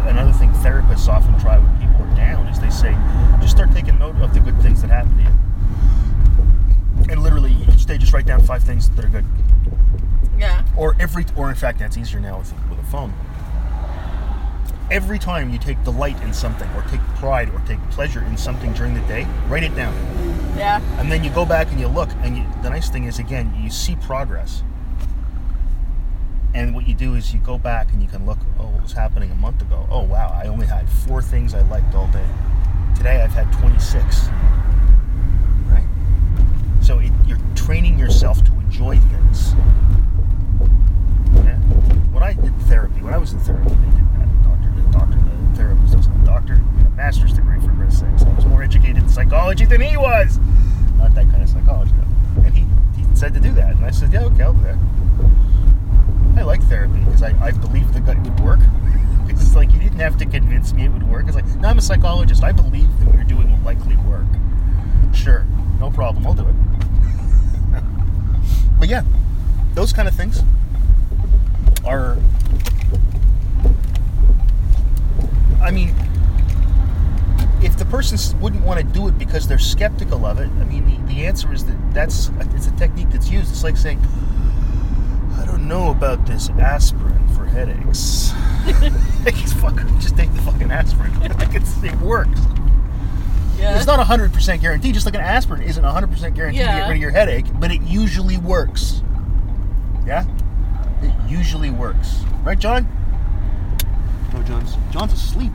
another 0.07 0.31
thing 0.33 0.49
therapists 0.63 1.07
often 1.09 1.37
try 1.39 1.57
when 1.57 1.77
people 1.79 2.05
are 2.05 2.15
down 2.15 2.47
is 2.47 2.59
they 2.61 2.69
say, 2.69 2.95
just 3.41 3.51
start 3.55 3.71
taking 3.73 3.99
note 3.99 4.15
of 4.21 4.33
the 4.33 4.39
good 4.39 4.57
things 4.61 4.81
that 4.81 4.89
happen 4.89 5.15
to 5.17 5.23
you. 5.23 5.29
And 7.11 7.21
literally 7.21 7.53
each 7.73 7.85
day, 7.85 7.97
just 7.97 8.13
write 8.13 8.25
down 8.25 8.41
five 8.43 8.63
things 8.63 8.89
that 8.91 9.03
are 9.03 9.09
good. 9.09 9.25
Yeah. 10.43 10.65
Or 10.75 10.93
every, 10.99 11.25
or 11.37 11.49
in 11.49 11.55
fact, 11.55 11.79
that's 11.79 11.97
easier 11.97 12.19
now 12.19 12.39
with 12.39 12.53
with 12.69 12.77
a 12.79 12.83
phone. 12.83 13.13
Every 14.91 15.17
time 15.17 15.49
you 15.49 15.57
take 15.57 15.81
delight 15.85 16.21
in 16.21 16.33
something, 16.33 16.69
or 16.71 16.81
take 16.89 16.99
pride, 17.15 17.49
or 17.53 17.59
take 17.65 17.79
pleasure 17.91 18.21
in 18.25 18.35
something 18.35 18.73
during 18.73 18.93
the 18.93 18.99
day, 19.07 19.25
write 19.47 19.63
it 19.63 19.73
down. 19.73 19.95
Yeah. 20.57 20.81
And 20.99 21.09
then 21.09 21.23
you 21.23 21.29
go 21.29 21.45
back 21.45 21.71
and 21.71 21.79
you 21.79 21.87
look, 21.87 22.09
and 22.21 22.37
you, 22.37 22.45
the 22.61 22.69
nice 22.69 22.89
thing 22.89 23.05
is, 23.05 23.19
again, 23.19 23.55
you 23.57 23.69
see 23.69 23.95
progress. 23.95 24.63
And 26.53 26.75
what 26.75 26.87
you 26.87 26.93
do 26.93 27.15
is 27.15 27.33
you 27.33 27.39
go 27.39 27.57
back 27.57 27.93
and 27.93 28.01
you 28.01 28.09
can 28.09 28.25
look, 28.25 28.37
oh, 28.59 28.67
what 28.67 28.83
was 28.83 28.91
happening 28.91 29.31
a 29.31 29.35
month 29.35 29.61
ago? 29.61 29.87
Oh, 29.89 30.03
wow, 30.03 30.37
I 30.43 30.47
only 30.47 30.67
had 30.67 30.87
four 30.89 31.21
things 31.21 31.53
I 31.53 31.61
liked 31.61 31.95
all 31.95 32.07
day. 32.07 32.27
Today 32.97 33.21
I've 33.21 33.31
had 33.33 33.51
26. 33.53 34.27
Right? 35.69 35.87
So 36.81 36.99
it, 36.99 37.11
you're 37.25 37.39
training 37.55 37.97
yourself 37.97 38.43
to 38.43 38.51
enjoy 38.51 38.99
things. 38.99 39.55
When 42.13 42.23
I 42.23 42.33
did 42.33 42.55
therapy, 42.63 43.01
when 43.01 43.13
I 43.13 43.17
was 43.17 43.33
in 43.33 43.39
therapy, 43.39 43.69
they 43.69 43.75
did 43.75 44.07
that. 44.15 44.27
The 44.27 44.49
doctor, 44.49 44.69
the 44.75 44.91
doctor, 44.91 45.17
the 45.17 45.55
therapist 45.55 45.97
was 45.97 46.07
a 46.07 46.25
doctor 46.25 46.61
a 46.85 46.89
master's 46.91 47.33
degree 47.33 47.59
for 47.59 47.73
Christ's 47.73 48.01
sake. 48.01 48.19
So 48.19 48.27
I 48.27 48.33
was 48.33 48.45
more 48.45 48.63
educated 48.63 48.97
in 48.97 49.09
psychology 49.09 49.65
than 49.65 49.81
he 49.81 49.97
was. 49.97 50.39
Not 50.97 51.15
that 51.15 51.29
kind 51.29 51.43
of 51.43 51.49
psychology, 51.49 51.91
though. 51.97 52.41
And 52.43 52.53
he, 52.53 52.65
he 52.95 53.15
said 53.15 53.33
to 53.33 53.39
do 53.39 53.51
that. 53.53 53.75
And 53.75 53.85
I 53.85 53.91
said, 53.91 54.13
yeah, 54.13 54.23
okay, 54.25 54.43
I'll 54.43 54.53
do 54.53 54.63
that. 54.63 54.77
I 56.37 56.43
like 56.43 56.61
therapy 56.63 56.99
because 56.99 57.23
I, 57.23 57.33
I 57.43 57.51
believed 57.51 57.93
that 57.93 58.17
it 58.17 58.19
would 58.19 58.39
work. 58.39 58.59
It's 59.29 59.55
like 59.55 59.71
you 59.71 59.79
didn't 59.79 59.99
have 59.99 60.17
to 60.17 60.25
convince 60.25 60.73
me 60.73 60.85
it 60.85 60.91
would 60.91 61.07
work. 61.09 61.27
It's 61.27 61.35
like, 61.35 61.45
no, 61.55 61.69
I'm 61.69 61.77
a 61.77 61.81
psychologist. 61.81 62.43
I 62.43 62.51
believe 62.51 62.87
that 62.99 63.07
what 63.07 63.15
you're 63.15 63.23
doing 63.23 63.49
will 63.49 63.63
likely 63.63 63.95
work. 63.97 64.25
Sure, 65.13 65.45
no 65.79 65.89
problem. 65.89 66.25
I'll 66.27 66.33
do 66.33 66.47
it. 66.47 66.55
but 68.79 68.89
yeah, 68.89 69.03
those 69.73 69.93
kind 69.93 70.07
of 70.07 70.15
things 70.15 70.41
are. 71.85 72.17
I 75.61 75.71
mean, 75.71 75.95
if 77.61 77.77
the 77.77 77.85
person 77.85 78.17
wouldn't 78.41 78.63
want 78.63 78.79
to 78.79 78.85
do 78.85 79.07
it 79.07 79.17
because 79.17 79.47
they're 79.47 79.57
skeptical 79.57 80.25
of 80.25 80.39
it, 80.39 80.49
I 80.59 80.63
mean, 80.65 80.85
the, 80.85 81.13
the 81.13 81.25
answer 81.25 81.53
is 81.53 81.65
that 81.65 81.93
that's 81.93 82.29
it's 82.53 82.67
a 82.67 82.71
technique 82.71 83.09
that's 83.11 83.29
used. 83.29 83.51
It's 83.51 83.63
like 83.63 83.77
saying, 83.77 83.99
I 85.37 85.45
don't 85.45 85.67
know 85.67 85.91
about 85.91 86.25
this 86.25 86.49
aspirin 86.49 87.27
for 87.29 87.45
headaches. 87.45 88.33
like, 89.25 89.41
it's 89.41 89.53
fucking, 89.53 89.99
just 89.99 90.17
take 90.17 90.33
the 90.33 90.41
fucking 90.41 90.71
aspirin. 90.71 91.13
like 91.37 91.55
it's, 91.55 91.81
it 91.83 91.95
works. 92.01 92.39
Yeah. 93.57 93.77
It's 93.77 93.85
not 93.85 93.99
a 93.99 94.03
hundred 94.03 94.33
percent 94.33 94.61
guarantee. 94.61 94.91
Just 94.91 95.05
like 95.05 95.15
an 95.15 95.21
aspirin 95.21 95.61
isn't 95.61 95.83
a 95.83 95.91
hundred 95.91 96.11
percent 96.11 96.35
guaranteed 96.35 96.61
to 96.61 96.67
get 96.67 96.87
rid 96.87 96.95
of 96.97 97.01
your 97.01 97.11
headache, 97.11 97.45
but 97.59 97.71
it 97.71 97.81
usually 97.83 98.37
works. 98.37 99.02
Yeah, 100.05 100.25
it 101.01 101.13
usually 101.29 101.69
works, 101.71 102.23
right, 102.43 102.59
John? 102.59 102.87
No, 104.33 104.41
John's 104.43 104.75
John's 104.91 105.13
asleep. 105.13 105.51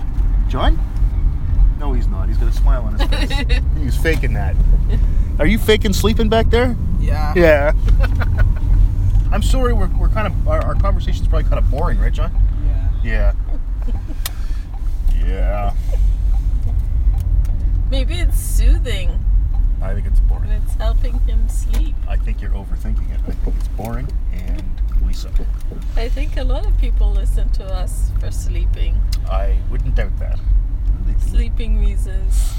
John? 0.49 0.79
No, 1.79 1.93
he's 1.93 2.09
not. 2.09 2.29
He's 2.29 2.39
got 2.39 2.49
a 2.49 2.53
smile 2.53 2.83
on 2.85 2.99
his 2.99 3.09
face. 3.31 3.61
he's 3.79 3.97
faking 3.97 4.33
that. 4.35 4.57
Are 5.39 5.47
you 5.47 5.59
faking 5.59 5.93
sleeping 5.93 6.29
back 6.29 6.51
there? 6.51 6.77
Yeah. 6.99 7.33
Yeah. 7.37 7.73
I'm 9.33 9.43
sorry. 9.43 9.73
We're, 9.73 9.89
we're 9.99 10.09
kind 10.09 10.27
of 10.27 10.49
our, 10.49 10.65
our 10.65 10.75
conversation's 10.75 11.29
probably 11.29 11.49
kind 11.49 11.59
of 11.63 11.71
boring, 11.71 11.99
right, 12.01 12.13
John? 12.13 12.33
Yeah. 12.65 12.89
Yeah. 13.05 13.33
yeah. 15.27 15.75
Maybe 17.91 18.15
it's 18.15 18.39
soothing 18.39 19.19
I 19.83 19.95
think 19.95 20.07
it's 20.07 20.21
boring. 20.21 20.51
and 20.51 20.63
it's 20.65 20.75
helping 20.75 21.19
him 21.21 21.49
sleep. 21.49 21.95
I 22.09 22.17
think 22.17 22.41
you're 22.41 22.51
overthinking 22.51 23.11
it. 23.13 23.21
I 23.27 23.33
think 23.33 23.57
it's 23.57 23.69
boring, 23.69 24.09
and 24.33 24.63
we 25.07 25.13
suck. 25.13 25.33
I 25.97 26.09
think 26.09 26.37
a 26.37 26.45
lot 26.45 26.67
of 26.67 26.77
people 26.79 27.11
listen 27.13 27.49
to 27.51 27.65
us 27.65 28.11
for 28.21 28.31
sleeping. 28.31 29.01
I 29.31 29.59
wouldn't 29.71 29.95
doubt 29.95 30.19
that. 30.19 30.39
Sleeping 31.21 31.79
reasons. 31.81 32.53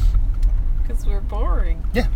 Because 0.82 1.06
we're 1.06 1.22
boring. 1.22 1.84
Yeah. 1.94 2.08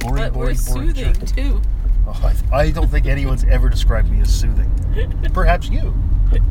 Boring, 0.00 0.16
but 0.16 0.32
we're 0.34 0.54
boring, 0.54 0.56
boring 0.56 0.56
soothing 0.56 1.14
too. 1.26 1.62
Oh, 2.06 2.34
I, 2.52 2.56
I 2.56 2.70
don't 2.70 2.88
think 2.90 3.06
anyone's 3.06 3.44
ever 3.44 3.68
described 3.68 4.10
me 4.10 4.20
as 4.20 4.34
soothing. 4.34 4.70
Perhaps 5.32 5.68
you. 5.68 5.94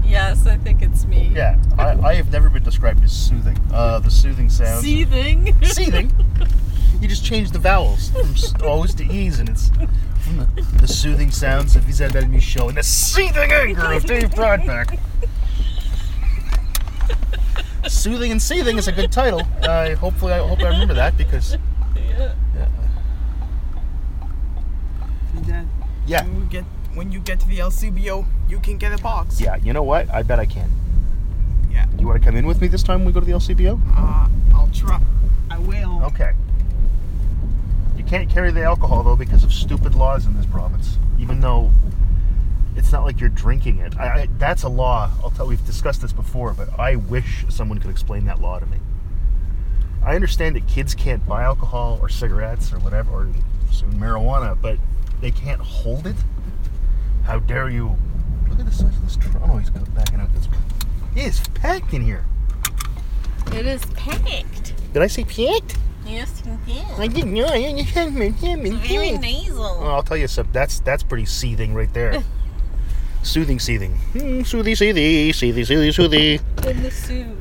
Yes, 0.05 0.45
I 0.45 0.57
think 0.57 0.81
it's 0.81 1.05
me. 1.05 1.31
Yeah, 1.33 1.59
I, 1.77 1.91
I 2.09 2.15
have 2.15 2.31
never 2.31 2.49
been 2.49 2.63
described 2.63 3.03
as 3.03 3.11
soothing. 3.11 3.57
Uh, 3.73 3.99
the 3.99 4.11
soothing 4.11 4.49
sounds. 4.49 4.83
Seething. 4.83 5.55
Seething. 5.63 6.11
You 6.99 7.07
just 7.07 7.25
change 7.25 7.51
the 7.51 7.59
vowels 7.59 8.09
from 8.11 8.67
O's 8.67 8.93
to 8.95 9.03
E's, 9.05 9.39
and 9.39 9.49
it's 9.49 9.69
from 9.69 10.37
the, 10.37 10.67
the 10.81 10.87
soothing 10.87 11.31
sounds 11.31 11.75
of 11.75 11.87
Isabelle 11.89 12.27
Michaud 12.27 12.69
and 12.69 12.77
the 12.77 12.83
seething 12.83 13.51
anger 13.51 13.93
of 13.93 14.05
Dave 14.05 14.29
Broadback. 14.31 14.99
Soothing 17.87 18.31
and 18.31 18.41
seething 18.41 18.77
is 18.77 18.87
a 18.87 18.91
good 18.91 19.11
title. 19.11 19.41
Uh, 19.63 19.95
hopefully, 19.95 20.33
I 20.33 20.47
hope 20.47 20.61
I 20.61 20.67
remember 20.69 20.93
that 20.93 21.17
because 21.17 21.57
yeah. 21.95 22.33
yeah, 22.55 22.67
Dad, 25.47 25.67
yeah, 26.05 26.23
when 26.23 26.35
you 26.41 26.45
get 26.45 26.63
when 26.93 27.11
you 27.11 27.19
get 27.19 27.39
to 27.39 27.47
the 27.47 27.57
LCBO, 27.59 28.25
you 28.47 28.59
can 28.59 28.77
get 28.77 28.97
a 28.97 29.01
box. 29.01 29.39
yeah. 29.41 29.55
You 29.57 29.73
know 29.73 29.83
what? 29.83 30.09
I 30.13 30.21
bet 30.23 30.39
I 30.39 30.45
can. 30.45 30.69
Yeah. 31.71 31.87
You 31.97 32.07
want 32.07 32.21
to 32.21 32.25
come 32.25 32.35
in 32.35 32.45
with 32.45 32.61
me 32.61 32.67
this 32.67 32.83
time 32.83 32.99
when 32.99 33.07
we 33.07 33.13
go 33.13 33.19
to 33.21 33.25
the 33.25 33.31
LCBO? 33.31 33.79
Uh, 33.95 34.27
I'll 34.55 34.69
try. 34.73 35.01
I 35.49 35.57
will. 35.59 36.03
Okay. 36.05 36.33
You 37.97 38.03
can't 38.03 38.29
carry 38.29 38.51
the 38.51 38.63
alcohol 38.63 39.03
though 39.03 39.15
because 39.15 39.43
of 39.43 39.53
stupid 39.53 39.95
laws 39.95 40.25
in 40.25 40.35
this 40.35 40.45
province. 40.45 40.97
Even 41.19 41.39
though 41.39 41.71
it's 42.75 42.91
not 42.91 43.03
like 43.03 43.19
you're 43.19 43.29
drinking 43.29 43.79
it. 43.79 43.97
I, 43.97 44.05
I, 44.05 44.27
that's 44.37 44.63
a 44.63 44.69
law. 44.69 45.11
I'll 45.23 45.31
tell. 45.31 45.47
We've 45.47 45.65
discussed 45.65 46.01
this 46.01 46.13
before, 46.13 46.53
but 46.53 46.69
I 46.79 46.95
wish 46.95 47.45
someone 47.49 47.79
could 47.79 47.91
explain 47.91 48.25
that 48.25 48.41
law 48.41 48.59
to 48.59 48.65
me. 48.65 48.77
I 50.03 50.15
understand 50.15 50.55
that 50.55 50.67
kids 50.67 50.95
can't 50.95 51.25
buy 51.27 51.43
alcohol 51.43 51.99
or 52.01 52.09
cigarettes 52.09 52.73
or 52.73 52.79
whatever, 52.79 53.11
or 53.11 53.29
soon 53.71 53.93
marijuana, 53.93 54.57
but 54.59 54.77
they 55.19 55.31
can't 55.31 55.61
hold 55.61 56.07
it. 56.07 56.15
How 57.23 57.39
dare 57.39 57.69
you? 57.69 57.95
Look 58.49 58.59
at 58.59 58.65
the 58.65 58.71
size 58.71 58.95
of 58.95 59.03
this 59.03 59.17
truck. 59.17 59.43
Oh, 59.45 59.57
he's 59.57 59.69
backing 59.69 60.19
out. 60.19 60.33
This. 60.33 60.47
It's 61.15 61.47
packed 61.49 61.93
in 61.93 62.03
here. 62.03 62.25
It 63.53 63.65
is 63.65 63.85
packed. 63.85 64.73
Did 64.93 65.01
I 65.01 65.07
say 65.07 65.23
packed? 65.23 65.77
Yes, 66.05 66.41
you 66.45 66.57
did. 66.65 66.85
I 66.99 67.07
didn't 67.07 67.33
know. 67.33 67.45
I 67.45 67.81
haven't 67.83 68.17
been 68.17 68.77
Very 68.77 69.17
nasal. 69.17 69.63
Oh, 69.63 69.87
I'll 69.87 70.03
tell 70.03 70.17
you 70.17 70.27
something. 70.27 70.53
That's 70.53 70.79
that's 70.79 71.03
pretty 71.03 71.25
seething 71.25 71.73
right 71.73 71.91
there. 71.93 72.23
soothing, 73.23 73.59
seething. 73.59 73.95
Mm, 74.13 74.41
soothy, 74.41 74.73
seethy, 74.73 75.29
seethy, 75.29 75.63
seethy, 75.65 75.89
soothy. 75.93 76.65
In 76.67 76.83
the 76.83 76.91
soothe. 76.91 77.37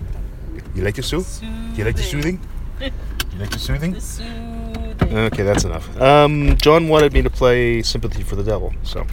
You 0.75 0.85
like 0.85 0.95
the 0.95 1.03
sooth? 1.03 1.27
Soothing. 1.27 1.75
You 1.77 1.85
like 1.85 1.97
the 1.97 2.03
soothing? 2.03 2.41
You 2.81 3.39
like 3.39 3.51
the 3.51 3.59
soothing? 3.59 3.93
The 3.93 4.01
soothing. 4.01 5.19
Okay, 5.19 5.43
that's 5.43 5.65
enough. 5.65 6.01
Um, 6.01 6.57
John 6.57 6.89
wanted 6.89 7.13
me 7.13 7.23
to 7.23 7.31
play 7.31 7.83
"Sympathy 7.83 8.23
for 8.23 8.37
the 8.37 8.45
Devil," 8.45 8.73
so. 8.83 9.07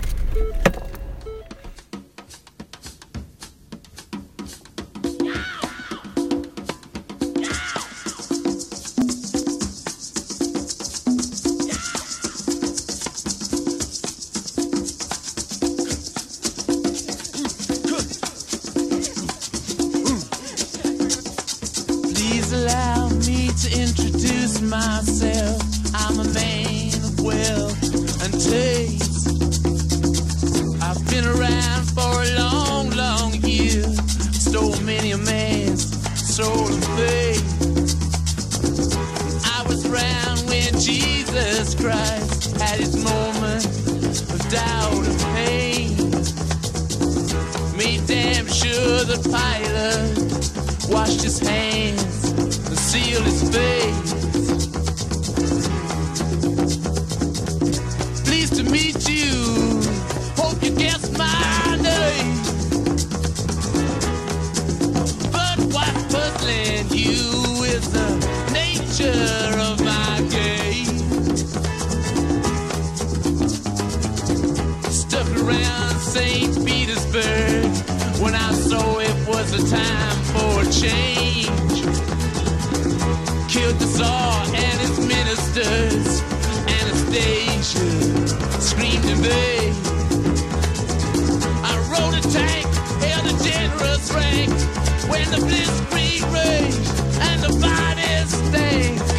Jesus 41.37 41.75
Christ 41.75 42.57
had 42.57 42.79
his 42.79 42.95
moment 43.03 43.65
of 44.33 44.49
doubt 44.49 45.05
and 45.05 45.19
pain. 45.35 45.95
Made 47.77 48.07
damn 48.07 48.47
sure 48.47 49.03
the 49.03 49.19
Pilate 49.21 50.91
washed 50.91 51.21
his 51.21 51.37
hands 51.37 52.31
and 52.31 52.77
sealed 52.77 53.23
his 53.25 53.55
face. 53.55 54.16
Was 79.51 79.71
a 79.71 79.75
time 79.75 80.17
for 80.33 80.61
a 80.61 80.65
change. 80.71 81.81
Killed 83.47 83.77
the 83.79 83.85
Tsar 83.85 84.45
and 84.45 84.79
his 84.79 84.99
ministers. 84.99 86.21
Anastasia 86.67 87.87
screamed 88.59 89.05
in 89.05 89.17
vain. 89.17 89.73
I 91.63 91.73
rode 91.91 92.15
a 92.15 92.21
tank, 92.29 92.67
held 93.03 93.25
a 93.27 93.43
generous 93.43 94.11
rank 94.13 94.51
when 95.09 95.29
the 95.31 95.39
blitzkrieg 95.47 96.23
raged 96.33 96.89
and 97.21 97.41
the 97.43 97.53
bodies 97.59 98.31
stank. 98.49 99.16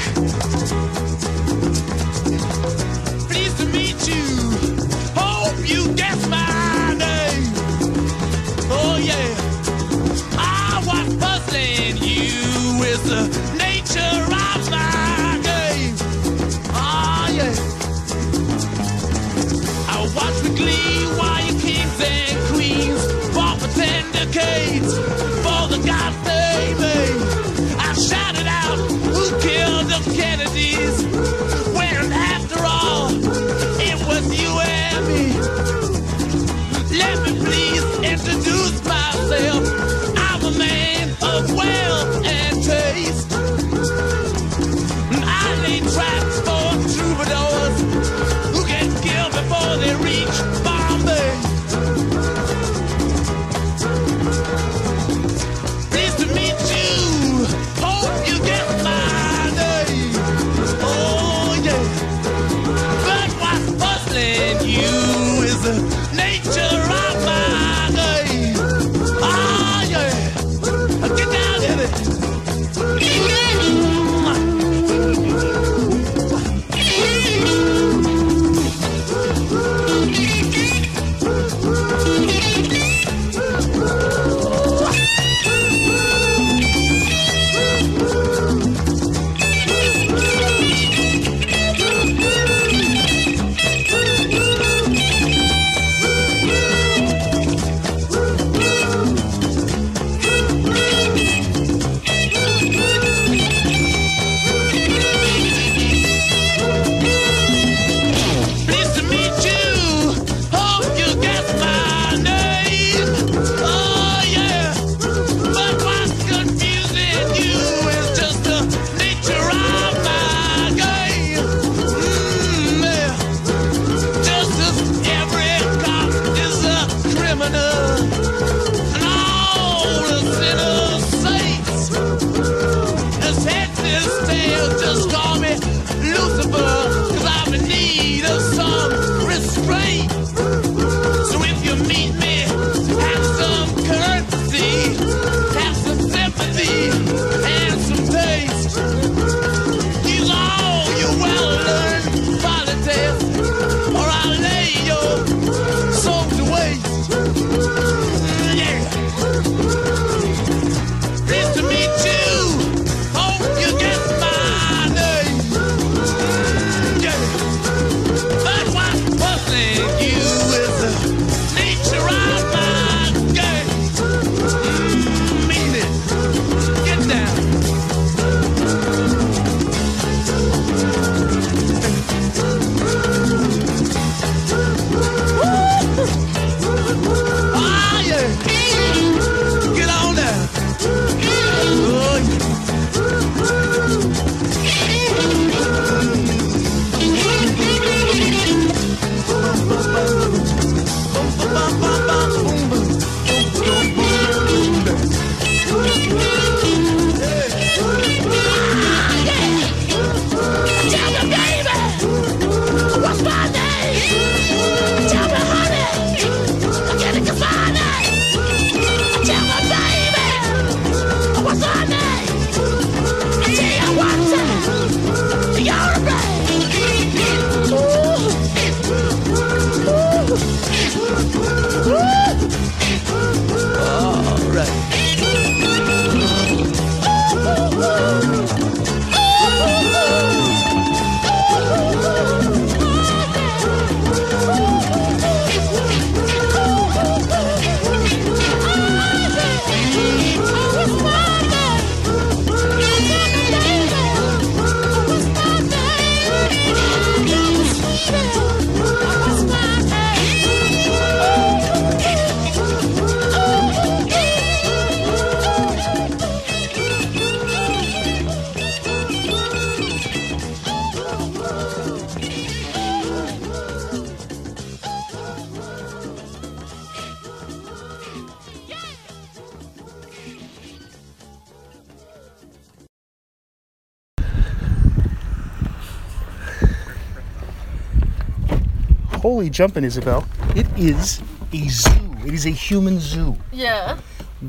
Jumping, 289.58 289.82
Isabel. 289.82 290.24
It 290.54 290.68
is 290.78 291.20
a 291.52 291.66
zoo. 291.66 292.16
It 292.24 292.32
is 292.32 292.46
a 292.46 292.50
human 292.50 293.00
zoo. 293.00 293.36
Yeah. 293.50 293.98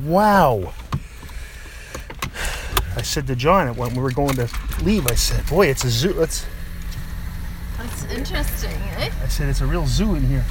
Wow. 0.04 0.72
I 2.96 3.02
said 3.02 3.26
to 3.26 3.36
John 3.36 3.76
when 3.76 3.96
we 3.96 4.04
were 4.04 4.12
going 4.12 4.36
to 4.36 4.48
leave, 4.84 5.08
I 5.08 5.16
said, 5.16 5.48
boy, 5.48 5.66
it's 5.66 5.84
a 5.84 5.90
zoo. 5.90 6.14
Let's 6.14 6.46
That's 7.80 8.04
interesting, 8.06 8.70
eh? 8.98 9.10
I 9.24 9.28
said, 9.30 9.50
it's 9.50 9.62
a 9.62 9.66
real 9.66 9.88
zoo 9.88 10.14
in 10.14 10.28
here. 10.28 10.46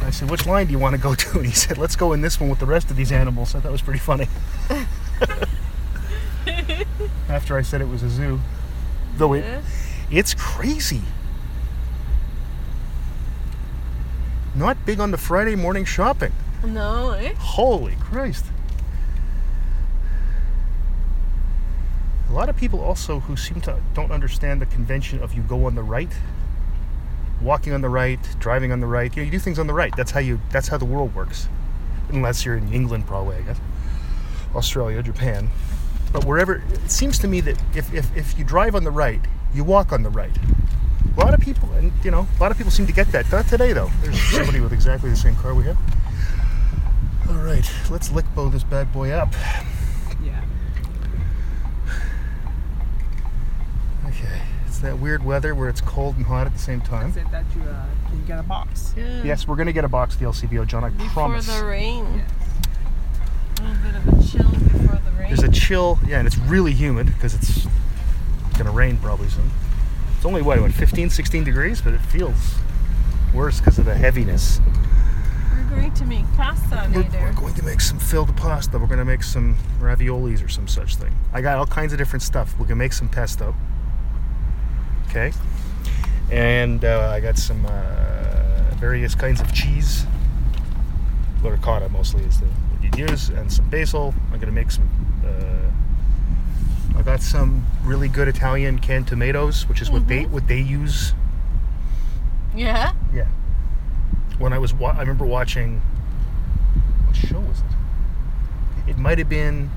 I 0.00 0.08
said, 0.08 0.30
which 0.30 0.46
line 0.46 0.68
do 0.68 0.72
you 0.72 0.78
want 0.78 0.96
to 0.96 1.02
go 1.02 1.14
to? 1.14 1.38
And 1.40 1.46
he 1.46 1.52
said, 1.52 1.76
let's 1.76 1.96
go 1.96 2.14
in 2.14 2.22
this 2.22 2.40
one 2.40 2.48
with 2.48 2.58
the 2.58 2.64
rest 2.64 2.90
of 2.90 2.96
these 2.96 3.12
animals. 3.12 3.54
I 3.54 3.60
thought 3.60 3.68
it 3.68 3.72
was 3.72 3.82
pretty 3.82 4.00
funny. 4.00 4.28
After 7.28 7.58
I 7.58 7.60
said 7.60 7.82
it 7.82 7.88
was 7.88 8.02
a 8.02 8.08
zoo. 8.08 8.40
Though 9.18 9.34
it, 9.34 9.44
Yeah. 9.44 9.60
it's 10.10 10.32
crazy. 10.32 11.02
Not 14.60 14.84
big 14.84 15.00
on 15.00 15.10
the 15.10 15.16
Friday 15.16 15.56
morning 15.56 15.86
shopping. 15.86 16.32
No, 16.62 17.12
eh? 17.12 17.32
Holy 17.38 17.96
Christ. 17.98 18.44
A 22.28 22.32
lot 22.34 22.50
of 22.50 22.58
people 22.58 22.78
also 22.78 23.20
who 23.20 23.38
seem 23.38 23.62
to 23.62 23.80
don't 23.94 24.12
understand 24.12 24.60
the 24.60 24.66
convention 24.66 25.22
of 25.22 25.32
you 25.32 25.40
go 25.44 25.64
on 25.64 25.76
the 25.76 25.82
right, 25.82 26.12
walking 27.40 27.72
on 27.72 27.80
the 27.80 27.88
right, 27.88 28.20
driving 28.38 28.70
on 28.70 28.80
the 28.80 28.86
right. 28.86 29.10
You 29.16 29.22
know, 29.22 29.24
you 29.24 29.30
do 29.30 29.38
things 29.38 29.58
on 29.58 29.66
the 29.66 29.72
right. 29.72 29.96
That's 29.96 30.10
how 30.10 30.20
you 30.20 30.38
that's 30.50 30.68
how 30.68 30.76
the 30.76 30.84
world 30.84 31.14
works. 31.14 31.48
Unless 32.10 32.44
you're 32.44 32.58
in 32.58 32.70
England 32.70 33.06
probably, 33.06 33.36
I 33.36 33.40
guess. 33.40 33.60
Australia, 34.54 35.02
Japan. 35.02 35.48
But 36.12 36.26
wherever 36.26 36.56
it 36.56 36.90
seems 36.90 37.18
to 37.20 37.28
me 37.28 37.40
that 37.40 37.58
if, 37.74 37.94
if, 37.94 38.14
if 38.14 38.38
you 38.38 38.44
drive 38.44 38.74
on 38.74 38.84
the 38.84 38.90
right, 38.90 39.22
you 39.54 39.64
walk 39.64 39.90
on 39.90 40.02
the 40.02 40.10
right. 40.10 40.36
A 41.16 41.20
lot 41.20 41.34
of 41.34 41.40
people 41.40 41.70
and 41.72 41.92
you 42.04 42.10
know, 42.10 42.26
a 42.36 42.40
lot 42.40 42.50
of 42.50 42.56
people 42.56 42.70
seem 42.70 42.86
to 42.86 42.92
get 42.92 43.10
that. 43.12 43.30
Not 43.30 43.48
today 43.48 43.72
though. 43.72 43.90
There's 44.02 44.20
somebody 44.30 44.60
with 44.60 44.72
exactly 44.72 45.10
the 45.10 45.16
same 45.16 45.34
car 45.36 45.54
we 45.54 45.64
have. 45.64 45.78
All 47.28 47.36
right, 47.36 47.70
let's 47.90 48.10
lick 48.10 48.24
bow 48.34 48.48
this 48.48 48.64
bad 48.64 48.92
boy 48.92 49.10
up. 49.10 49.32
Yeah. 50.22 50.42
Okay, 54.06 54.42
it's 54.66 54.78
that 54.78 54.98
weird 54.98 55.24
weather 55.24 55.54
where 55.54 55.68
it's 55.68 55.80
cold 55.80 56.16
and 56.16 56.26
hot 56.26 56.46
at 56.46 56.52
the 56.52 56.58
same 56.58 56.80
time. 56.80 57.12
Said 57.12 57.30
that 57.30 57.44
you 57.54 57.62
uh, 57.62 57.86
can 58.08 58.24
get 58.26 58.38
a 58.38 58.42
box. 58.42 58.94
Yeah. 58.96 59.22
Yes, 59.22 59.46
we're 59.46 59.56
gonna 59.56 59.72
get 59.72 59.84
a 59.84 59.88
box 59.88 60.16
the 60.16 60.24
LCBO, 60.24 60.66
John. 60.66 60.84
I 60.84 60.90
Before 60.90 61.08
promise. 61.10 61.46
the 61.46 61.64
rain. 61.64 62.04
A 63.58 63.62
little 63.62 63.76
bit 63.82 63.94
of 63.94 64.08
a 64.08 64.26
chill 64.26 64.50
before 64.50 65.00
the 65.04 65.10
rain. 65.18 65.28
There's 65.28 65.42
a 65.42 65.50
chill, 65.50 65.98
yeah, 66.06 66.18
and 66.18 66.26
it's 66.26 66.38
really 66.38 66.72
humid 66.72 67.06
because 67.06 67.34
it's 67.34 67.66
gonna 68.58 68.72
rain 68.72 68.96
probably 68.98 69.28
soon. 69.28 69.50
It's 70.20 70.26
only 70.26 70.42
what, 70.42 70.60
what, 70.60 70.70
15, 70.72 71.08
16 71.08 71.44
degrees, 71.44 71.80
but 71.80 71.94
it 71.94 72.02
feels 72.02 72.56
worse 73.32 73.58
because 73.58 73.78
of 73.78 73.86
the 73.86 73.94
heaviness. 73.94 74.60
We're 75.50 75.80
going 75.80 75.94
to 75.94 76.04
make 76.04 76.26
pasta 76.36 76.90
We're, 76.94 77.00
later. 77.00 77.20
we're 77.22 77.32
going 77.32 77.54
to 77.54 77.64
make 77.64 77.80
some 77.80 77.98
filled 77.98 78.36
pasta. 78.36 78.78
We're 78.78 78.86
gonna 78.86 79.06
make 79.06 79.22
some 79.22 79.56
raviolis 79.80 80.44
or 80.44 80.48
some 80.50 80.68
such 80.68 80.96
thing. 80.96 81.10
I 81.32 81.40
got 81.40 81.56
all 81.56 81.64
kinds 81.64 81.94
of 81.94 81.98
different 81.98 82.22
stuff. 82.22 82.54
We're 82.58 82.66
gonna 82.66 82.76
make 82.76 82.92
some 82.92 83.08
pesto. 83.08 83.54
Okay, 85.08 85.32
and 86.30 86.84
uh, 86.84 87.08
I 87.10 87.20
got 87.20 87.38
some 87.38 87.64
uh, 87.64 88.74
various 88.76 89.14
kinds 89.14 89.40
of 89.40 89.50
cheese. 89.54 90.04
Ricotta 91.42 91.88
mostly 91.88 92.24
is 92.24 92.40
the 92.40 92.44
what 92.44 92.84
you'd 92.84 93.10
use, 93.10 93.30
and 93.30 93.50
some 93.50 93.70
basil. 93.70 94.14
I'm 94.34 94.38
gonna 94.38 94.52
make 94.52 94.70
some. 94.70 94.86
Uh, 95.24 95.70
I 97.00 97.02
got 97.02 97.22
some 97.22 97.64
really 97.82 98.08
good 98.08 98.28
Italian 98.28 98.78
canned 98.78 99.08
tomatoes, 99.08 99.66
which 99.66 99.80
is 99.80 99.90
what 99.90 100.06
they 100.06 100.24
mm-hmm. 100.24 100.34
what 100.34 100.46
they 100.48 100.60
use 100.60 101.14
Yeah? 102.54 102.92
yeah. 103.14 103.26
When 104.38 104.52
I 104.52 104.58
was, 104.58 104.74
wa- 104.74 104.90
I 104.90 105.00
remember 105.00 105.24
watching. 105.24 105.80
What 107.06 107.16
show 107.16 107.40
was 107.40 107.60
it? 107.60 108.90
It 108.90 108.98
might 108.98 109.16
have 109.16 109.30
been. 109.30 109.70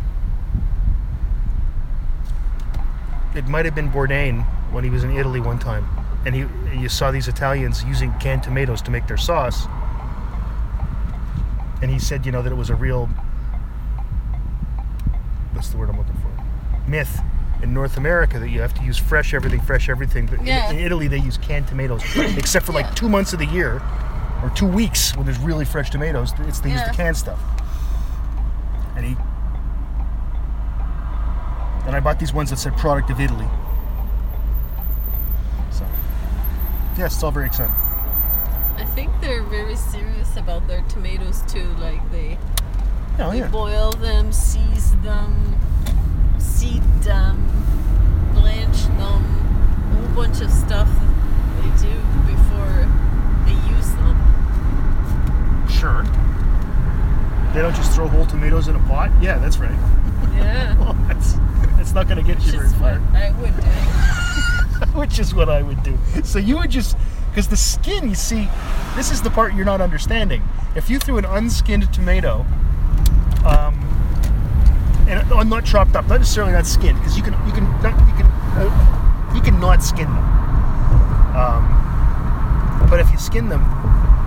It 3.35 3.47
might 3.47 3.63
have 3.63 3.73
been 3.73 3.89
Bourdain 3.89 4.43
when 4.73 4.83
he 4.83 4.89
was 4.89 5.05
in 5.05 5.15
Italy 5.15 5.39
one 5.39 5.59
time, 5.59 5.87
and 6.25 6.35
he 6.35 6.45
you 6.77 6.89
saw 6.89 7.09
these 7.09 7.29
Italians 7.29 7.85
using 7.85 8.11
canned 8.19 8.43
tomatoes 8.43 8.81
to 8.81 8.91
make 8.91 9.07
their 9.07 9.15
sauce, 9.15 9.65
and 11.81 11.89
he 11.89 11.99
said, 11.99 12.25
you 12.25 12.33
know, 12.33 12.41
that 12.41 12.51
it 12.51 12.55
was 12.55 12.69
a 12.69 12.75
real. 12.75 13.05
What's 15.53 15.69
the 15.69 15.77
word 15.77 15.89
I'm 15.89 15.97
looking 15.97 16.15
for? 16.15 16.32
Myth 16.87 17.21
in 17.61 17.73
North 17.73 17.97
America 17.97 18.39
that 18.39 18.49
you 18.49 18.59
have 18.61 18.73
to 18.73 18.83
use 18.83 18.97
fresh 18.97 19.33
everything, 19.33 19.61
fresh 19.61 19.89
everything. 19.89 20.25
But 20.25 20.39
in- 20.39 20.45
Yeah. 20.47 20.69
in, 20.71 20.79
Italy, 20.79 21.07
they 21.07 21.17
use 21.19 21.37
canned 21.37 21.67
tomatoes, 21.67 22.03
except 22.37 22.65
for 22.65 22.71
Yeah. 22.73 22.79
like 22.79 22.95
two 22.95 23.07
months 23.09 23.31
of 23.33 23.39
the 23.39 23.45
year, 23.45 23.81
or 24.43 24.49
two 24.55 24.67
weeks 24.67 25.15
when 25.15 25.25
there's 25.25 25.39
really 25.39 25.65
fresh 25.65 25.89
tomatoes. 25.89 26.33
It's 26.47 26.59
they 26.59 26.71
use 26.71 26.81
Yeah. 26.81 26.89
the 26.89 26.93
canned 26.93 27.17
stuff. 27.17 27.39
And 28.95 29.05
he. 29.05 29.17
And 31.87 31.95
I 31.95 31.99
bought 31.99 32.19
these 32.19 32.33
ones 32.33 32.49
that 32.49 32.59
said 32.59 32.75
"Product 32.77 33.09
of 33.09 33.19
Italy." 33.19 33.47
So, 35.71 35.85
yeah, 36.97 37.05
it's 37.07 37.21
all 37.23 37.31
very 37.31 37.45
exciting. 37.47 37.75
I 38.77 38.85
think 38.95 39.11
they're 39.21 39.43
very 39.43 39.75
serious 39.75 40.35
about 40.37 40.67
their 40.67 40.81
tomatoes 40.89 41.43
too. 41.47 41.67
Like 41.79 42.09
they, 42.11 42.37
Oh 43.19 43.31
they 43.31 43.39
yeah. 43.39 43.47
boil 43.47 43.91
them, 43.91 44.31
seize 44.31 44.95
them, 44.97 45.55
seed 46.63 46.83
them, 47.01 47.35
blanch 48.33 48.83
them, 48.97 49.21
a 49.21 49.95
whole 49.95 50.15
bunch 50.15 50.39
of 50.39 50.49
stuff 50.49 50.87
they 51.59 51.69
do 51.83 51.93
before 52.25 52.87
they 53.45 53.57
use 53.75 53.91
them. 53.99 54.15
Sure. 55.67 56.03
They 57.53 57.61
don't 57.61 57.75
just 57.75 57.91
throw 57.91 58.07
whole 58.07 58.25
tomatoes 58.25 58.69
in 58.69 58.75
a 58.75 58.79
pot. 58.87 59.11
Yeah, 59.21 59.37
that's 59.39 59.57
right. 59.57 59.71
Yeah. 60.35 60.73
Well, 60.83 60.93
that's 61.07 61.33
that's 61.77 61.93
not 61.93 62.07
going 62.07 62.17
to 62.17 62.23
get 62.23 62.37
Which 62.37 62.47
you 62.47 62.51
very 62.53 62.69
far. 62.69 63.01
I 63.13 63.31
would 63.39 63.55
do. 63.55 64.97
Which 64.99 65.19
is 65.19 65.33
what 65.33 65.49
I 65.49 65.61
would 65.61 65.81
do. 65.83 65.97
So 66.23 66.39
you 66.39 66.57
would 66.57 66.71
just 66.71 66.97
because 67.29 67.47
the 67.47 67.57
skin, 67.57 68.09
you 68.09 68.15
see, 68.15 68.49
this 68.95 69.11
is 69.11 69.21
the 69.21 69.29
part 69.29 69.53
you're 69.53 69.65
not 69.65 69.81
understanding. 69.81 70.41
If 70.75 70.89
you 70.89 70.99
threw 70.99 71.17
an 71.17 71.25
unskinned 71.25 71.93
tomato, 71.93 72.45
and 75.13 75.31
uh, 75.31 75.43
not 75.43 75.65
chopped 75.65 75.95
up, 75.95 76.07
not 76.07 76.19
necessarily 76.19 76.53
not 76.53 76.65
skinned, 76.65 76.97
because 76.99 77.15
you 77.17 77.23
can 77.23 77.33
you 77.45 77.53
can 77.53 77.63
not, 77.81 77.97
you 78.07 78.13
can 78.13 78.25
uh, 78.57 79.31
you 79.35 79.41
can 79.41 79.59
not 79.59 79.83
skin 79.83 80.05
them. 80.05 80.23
Um, 81.35 82.87
but 82.89 82.99
if 82.99 83.09
you 83.11 83.17
skin 83.17 83.49
them, 83.49 83.63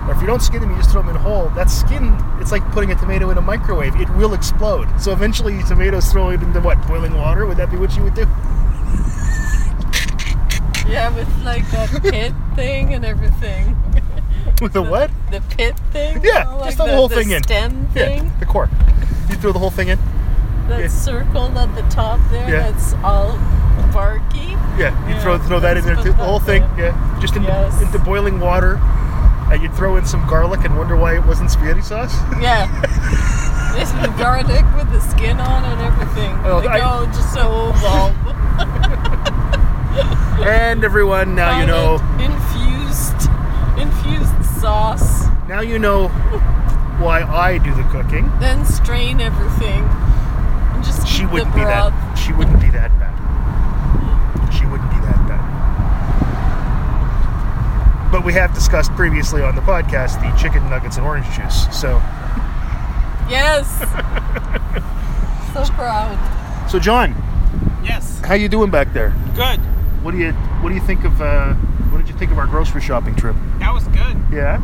or 0.07 0.13
if 0.13 0.21
you 0.21 0.27
don't 0.27 0.41
skin 0.41 0.61
them, 0.61 0.71
you 0.71 0.77
just 0.77 0.91
throw 0.91 1.01
them 1.01 1.15
in 1.15 1.15
whole. 1.15 1.49
That 1.49 1.69
skin, 1.69 2.17
it's 2.39 2.51
like 2.51 2.63
putting 2.71 2.91
a 2.91 2.95
tomato 2.95 3.29
in 3.29 3.37
a 3.37 3.41
microwave. 3.41 3.95
It 3.95 4.09
will 4.11 4.33
explode. 4.33 4.87
So 4.99 5.11
eventually, 5.11 5.61
tomatoes 5.63 6.11
throw 6.11 6.29
it 6.29 6.41
into 6.41 6.59
what 6.61 6.85
boiling 6.87 7.13
water. 7.13 7.45
Would 7.45 7.57
that 7.57 7.71
be 7.71 7.77
what 7.77 7.95
you 7.95 8.03
would 8.03 8.13
do? 8.13 8.25
Yeah, 10.87 11.13
with 11.13 11.27
like 11.43 11.69
that 11.71 12.01
pit 12.01 12.33
thing 12.55 12.93
and 12.93 13.05
everything. 13.05 13.75
With 14.61 14.73
the 14.73 14.81
what? 14.81 15.11
The 15.29 15.41
pit 15.41 15.77
thing. 15.91 16.21
Yeah, 16.23 16.49
you 16.51 16.57
know, 16.57 16.65
just 16.65 16.65
like 16.65 16.75
throw 16.77 16.87
the 16.87 16.95
whole 16.95 17.09
thing 17.09 17.29
in. 17.29 17.43
stem 17.43 17.87
thing. 17.89 18.25
Yeah, 18.25 18.39
the 18.39 18.45
core. 18.45 18.69
You 19.29 19.35
throw 19.35 19.51
the 19.51 19.59
whole 19.59 19.69
thing 19.69 19.89
in. 19.89 19.99
That 20.67 20.79
Yeah. 20.81 20.87
circle 20.87 21.57
at 21.57 21.73
the 21.75 21.81
top 21.83 22.19
there. 22.31 22.49
Yeah. 22.49 22.71
That's 22.71 22.93
all 23.03 23.37
barky. 23.93 24.55
Yeah, 24.77 24.91
you 25.07 25.15
Yeah, 25.15 25.19
throw 25.21 25.37
throw 25.37 25.59
that 25.61 25.77
in 25.77 25.85
there 25.85 25.95
too. 25.95 26.11
The 26.11 26.23
whole 26.25 26.39
thing. 26.39 26.63
there. 26.75 26.87
Yeah, 26.87 27.19
just 27.19 27.35
into 27.35 27.47
Yes. 27.47 27.81
into 27.81 27.99
boiling 27.99 28.39
water. 28.39 28.79
And 29.49 29.61
you'd 29.63 29.73
throw 29.75 29.95
in 29.95 30.05
some 30.05 30.25
garlic 30.27 30.65
and 30.65 30.77
wonder 30.77 30.95
why 30.97 31.13
it 31.15 31.25
wasn't 31.25 31.49
spaghetti 31.51 31.81
sauce. 31.81 32.13
Yeah. 32.41 32.67
This 33.73 33.89
is 33.93 34.07
garlic 34.19 34.65
with 34.75 34.91
the 34.91 34.99
skin 34.99 35.39
on 35.39 35.63
and 35.63 35.81
everything. 35.81 36.37
Oh, 36.43 36.57
like, 36.65 36.81
I- 36.81 36.83
oh, 36.83 37.05
just 37.05 37.33
so 37.33 37.71
bulb. 37.81 38.13
and 40.47 40.83
everyone, 40.83 41.33
now 41.35 41.59
you 41.59 41.65
know. 41.65 41.95
Infused, 42.19 43.29
infused 43.77 44.45
sauce. 44.59 45.27
Now 45.47 45.61
you 45.61 45.79
know 45.79 46.09
why 46.99 47.21
I 47.23 47.57
do 47.59 47.73
the 47.73 47.83
cooking. 47.83 48.29
Then 48.39 48.65
strain 48.65 49.21
everything. 49.21 49.87
And 50.87 50.95
just 50.95 51.07
She 51.07 51.19
keep 51.23 51.31
wouldn't 51.31 51.51
the 51.53 51.59
be 51.59 51.63
broth. 51.65 51.91
that. 51.93 52.15
She 52.17 52.33
wouldn't 52.33 52.59
be 52.61 52.69
that 52.71 52.91
bad. 52.99 53.13
She 54.53 54.65
wouldn't 54.65 54.89
be 54.89 54.97
that 55.05 55.27
bad. 55.27 55.43
But 58.11 58.23
we 58.23 58.33
have 58.33 58.53
discussed 58.53 58.91
previously 58.95 59.43
on 59.43 59.55
the 59.55 59.61
podcast 59.61 60.21
the 60.21 60.31
chicken 60.41 60.67
nuggets 60.69 60.97
and 60.97 61.05
orange 61.05 61.29
juice. 61.35 61.67
So, 61.77 62.01
Yes. 63.29 63.67
so 65.53 65.65
proud. 65.73 66.17
so 66.69 66.79
John, 66.79 67.13
Yes. 67.83 68.21
how 68.23 68.35
you 68.35 68.47
doing 68.47 68.71
back 68.71 68.93
there? 68.93 69.13
Good. 69.35 69.59
What 70.03 70.11
do 70.11 70.17
you 70.17 70.31
What 70.61 70.69
do 70.69 70.75
you 70.75 70.81
think 70.81 71.03
of? 71.03 71.21
Uh, 71.21 71.53
what 71.91 71.97
did 71.97 72.07
you 72.07 72.15
think 72.15 72.31
of 72.31 72.39
our 72.39 72.47
grocery 72.47 72.79
shopping 72.81 73.15
trip? 73.15 73.35
That 73.59 73.73
was 73.73 73.83
good. 73.89 74.15
Yeah, 74.31 74.61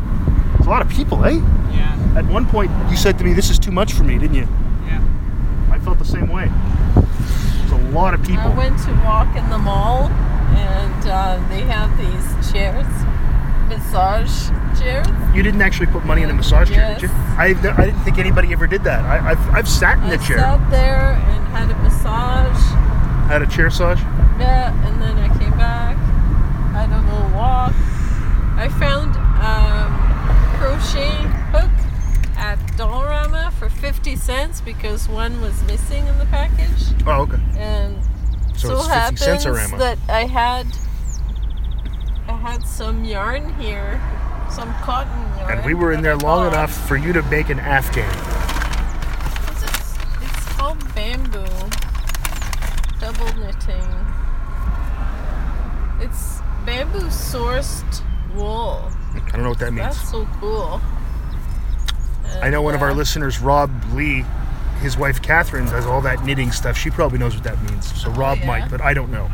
it's 0.56 0.66
a 0.66 0.70
lot 0.70 0.80
of 0.80 0.88
people, 0.88 1.22
eh? 1.24 1.40
Yeah. 1.72 1.96
At 2.16 2.24
one 2.26 2.46
point, 2.46 2.70
you 2.90 2.96
said 2.96 3.18
to 3.18 3.24
me, 3.24 3.32
"This 3.34 3.50
is 3.50 3.58
too 3.58 3.70
much 3.72 3.92
for 3.92 4.04
me," 4.04 4.16
didn't 4.18 4.36
you? 4.36 4.48
Felt 5.84 5.98
the 5.98 6.04
same 6.06 6.28
way. 6.28 6.50
There's 6.94 7.72
a 7.72 7.90
lot 7.90 8.14
of 8.14 8.22
people. 8.22 8.40
I 8.40 8.56
went 8.56 8.78
to 8.84 8.92
walk 9.04 9.36
in 9.36 9.50
the 9.50 9.58
mall, 9.58 10.08
and 10.08 11.06
uh, 11.06 11.36
they 11.50 11.60
have 11.60 11.92
these 11.98 12.50
chairs, 12.50 12.86
massage 13.68 14.48
chairs. 14.80 15.06
You 15.34 15.42
didn't 15.42 15.60
actually 15.60 15.88
put 15.88 16.06
money 16.06 16.22
in 16.22 16.30
a 16.30 16.32
massage 16.32 16.70
chair, 16.70 16.94
did 16.94 17.02
you? 17.02 17.08
Yes. 17.08 17.38
I, 17.38 17.44
I 17.76 17.84
didn't 17.84 18.00
think 18.00 18.16
anybody 18.16 18.50
ever 18.52 18.66
did 18.66 18.82
that. 18.84 19.04
I, 19.04 19.32
I've, 19.32 19.50
I've 19.50 19.68
sat 19.68 19.98
in 19.98 20.04
I 20.04 20.16
the 20.16 20.24
chair. 20.24 20.38
I 20.38 20.56
sat 20.56 20.70
there 20.70 21.12
and 21.12 21.46
had 21.48 21.70
a 21.70 21.76
massage. 21.82 23.28
Had 23.28 23.42
a 23.42 23.46
chair 23.46 23.66
massage. 23.66 24.00
Yeah, 24.40 24.72
and 24.86 25.02
then 25.02 25.18
I 25.18 25.28
came 25.38 25.52
back, 25.52 25.98
had 26.72 26.90
a 26.90 27.00
little 27.12 27.28
walk. 27.36 27.74
I 28.56 28.68
found 28.78 29.16
um, 29.44 29.92
crochet 30.58 31.43
Dollarama 32.76 33.52
for 33.52 33.68
50 33.68 34.16
cents 34.16 34.60
because 34.60 35.08
one 35.08 35.40
was 35.40 35.62
missing 35.64 36.06
in 36.06 36.18
the 36.18 36.26
package. 36.26 37.06
Oh, 37.06 37.22
okay. 37.22 37.40
And 37.56 38.02
So 38.56 38.68
so, 38.68 38.76
it's 38.78 39.22
50 39.22 39.24
happens 39.24 39.70
that 39.78 39.98
I 40.08 40.24
had 40.24 40.66
I 42.26 42.36
had 42.36 42.66
some 42.66 43.04
yarn 43.04 43.52
here, 43.60 44.00
some 44.50 44.72
cotton 44.82 45.38
yarn. 45.38 45.58
And 45.58 45.66
we 45.66 45.74
were 45.74 45.92
in 45.92 46.02
there 46.02 46.16
long 46.16 46.48
enough 46.48 46.72
for 46.88 46.96
you 46.96 47.12
to 47.12 47.22
make 47.24 47.48
an 47.50 47.60
Afghan. 47.60 48.08
What's 49.44 49.62
it? 49.62 49.70
It's 50.22 50.46
called 50.54 50.94
bamboo. 50.94 51.44
Double 52.98 53.32
knitting. 53.38 53.90
It's 56.00 56.40
bamboo 56.64 57.08
sourced 57.08 58.02
wool. 58.34 58.90
I 59.14 59.30
don't 59.32 59.42
know 59.42 59.50
what 59.50 59.58
that 59.58 59.72
means. 59.72 59.86
That's 59.86 60.10
so 60.10 60.26
cool. 60.40 60.80
I 62.42 62.50
know 62.50 62.62
one 62.62 62.74
of 62.74 62.82
our 62.82 62.92
listeners, 62.94 63.40
Rob 63.40 63.70
Lee, 63.92 64.24
his 64.80 64.96
wife 64.98 65.22
Catherine 65.22 65.64
does 65.66 65.86
all 65.86 66.00
that 66.02 66.24
knitting 66.24 66.50
stuff. 66.52 66.76
She 66.76 66.90
probably 66.90 67.18
knows 67.18 67.34
what 67.34 67.44
that 67.44 67.60
means. 67.62 68.00
So 68.00 68.10
Rob 68.10 68.38
Oh, 68.38 68.40
yeah? 68.42 68.46
might, 68.46 68.70
but 68.70 68.80
I 68.80 68.92
don't 68.94 69.10
know. 69.10 69.30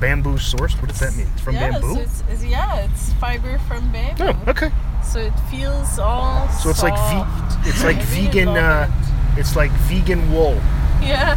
Bamboo 0.00 0.38
source? 0.38 0.74
What 0.74 0.88
does 0.88 1.00
that 1.00 1.16
mean? 1.16 1.26
It's 1.32 1.42
from 1.42 1.54
yeah, 1.56 1.70
bamboo? 1.72 1.94
So 1.94 2.00
it's, 2.00 2.22
it's, 2.30 2.44
yeah, 2.44 2.76
it's 2.84 3.12
fiber 3.14 3.58
from 3.66 3.90
bamboo. 3.92 4.24
oh, 4.28 4.50
okay. 4.50 4.70
So 5.02 5.20
it 5.20 5.32
feels 5.50 5.98
all 5.98 6.46
So 6.50 6.68
it's 6.70 6.82
like 6.82 6.94
ve- 6.94 7.68
it's 7.68 7.82
like 7.82 7.96
vegan 8.02 8.48
uh, 8.48 8.90
it's 9.36 9.56
like 9.56 9.70
vegan 9.88 10.30
wool. 10.30 10.54
Yeah. 11.00 11.34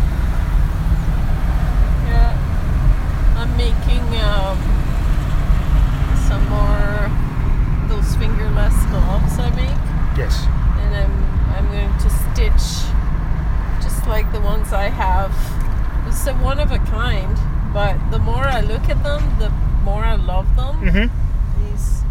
Yeah. 2.08 2.36
I'm 3.38 3.56
making 3.58 4.04
um, 4.20 4.58
some 6.28 6.44
more 6.50 7.10
those 7.88 8.16
fingerless 8.18 8.76
gloves 8.92 9.40
I 9.40 9.50
make, 9.56 10.18
Yes. 10.18 10.44
and 10.82 10.96
I'm 10.96 11.14
I'm 11.56 11.68
going 11.72 11.98
to 11.98 12.10
stitch 12.10 12.86
just 13.82 14.06
like 14.08 14.32
the 14.34 14.40
ones 14.52 14.74
I 14.74 14.90
have. 14.90 15.32
It's 16.10 16.28
a 16.28 16.34
one 16.34 16.60
of 16.60 16.74
a 16.74 16.80
kind, 16.80 17.38
but 17.74 17.96
the 18.12 18.20
more 18.20 18.44
I 18.44 18.60
look 18.60 18.90
at 18.90 19.02
them, 19.02 19.22
the 19.40 19.50
more 19.88 20.04
I 20.04 20.16
love 20.16 20.46
them. 20.58 20.76
Mm-hmm. 20.84 21.08
These 21.64 22.04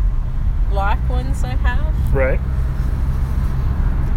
black 0.71 0.99
ones 1.11 1.45
I 1.45 1.55
have. 1.69 1.93
Right. 2.15 2.41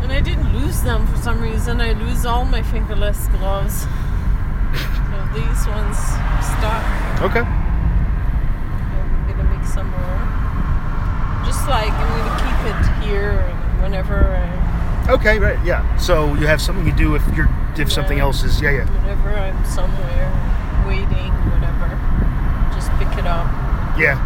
And 0.02 0.14
I 0.14 0.22
didn't 0.22 0.54
lose 0.58 0.84
them 0.84 1.06
for 1.06 1.18
some 1.18 1.42
reason. 1.42 1.82
I 1.82 1.92
lose 1.92 2.26
all 2.26 2.46
my 2.46 2.64
fingerless 2.64 3.28
gloves. 3.28 3.82
so 3.82 5.18
these 5.36 5.62
ones 5.68 5.98
stuck. 6.52 6.84
Okay. 7.28 7.44
I'm 7.44 9.28
gonna 9.28 9.52
make 9.52 9.68
some 9.68 9.90
more. 9.92 10.20
Just 11.44 11.68
like 11.68 11.92
I'm 11.92 12.10
gonna 12.20 12.40
keep 12.40 12.60
it 12.72 12.80
here 13.04 13.36
whenever 13.82 14.16
I, 14.16 15.12
Okay, 15.12 15.40
right, 15.40 15.60
yeah. 15.66 15.84
So 15.98 16.34
you 16.36 16.48
have 16.48 16.62
something 16.62 16.86
you 16.86 16.94
do 16.94 17.16
if 17.16 17.24
you're 17.36 17.50
if 17.80 17.92
something 17.92 18.20
else 18.20 18.44
is 18.44 18.62
yeah, 18.62 18.72
yeah. 18.72 18.86
whenever 19.02 19.30
I'm 19.30 19.64
somewhere 19.66 20.30
waiting, 20.88 21.32
whatever. 21.52 21.90
Just 22.74 22.90
pick 23.00 23.08
it 23.18 23.26
up 23.28 23.48
Yeah. 23.98 24.18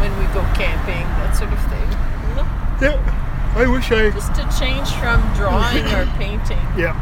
when 0.00 0.12
we 0.18 0.24
go 0.34 0.42
camping, 0.54 1.04
that 1.20 1.32
sort 1.36 1.52
of 1.52 1.58
thing. 1.70 1.88
You 2.28 2.34
know? 2.36 2.48
Yeah. 2.80 3.52
I 3.56 3.66
wish 3.66 3.90
I 3.90 4.10
Just 4.10 4.34
to 4.34 4.44
change 4.60 4.88
from 5.00 5.20
drawing 5.34 5.84
or 5.94 6.04
painting. 6.18 6.60
Yeah. 6.76 6.94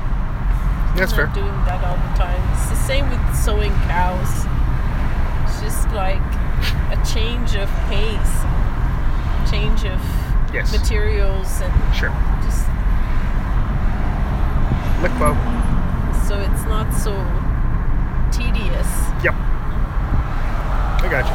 That's 0.96 1.12
fair. 1.12 1.26
doing 1.34 1.46
that 1.66 1.82
all 1.82 1.96
the 1.96 2.14
time. 2.16 2.40
It's 2.54 2.70
the 2.70 2.76
same 2.86 3.10
with 3.10 3.20
sewing 3.36 3.72
cows. 3.90 4.46
It's 5.50 5.60
just 5.60 5.90
like 5.92 6.22
a 6.94 6.98
change 7.04 7.56
of 7.56 7.68
pace, 7.90 8.34
change 9.50 9.84
of 9.84 10.00
Yes. 10.54 10.70
materials, 10.70 11.60
and 11.60 11.72
Sure. 11.96 12.14
just 12.46 12.62
So 15.04 16.38
it's 16.38 16.64
not 16.64 16.90
so 16.94 17.12
tedious. 18.32 18.88
Yep. 19.22 19.34
I 21.02 21.08
got 21.10 21.26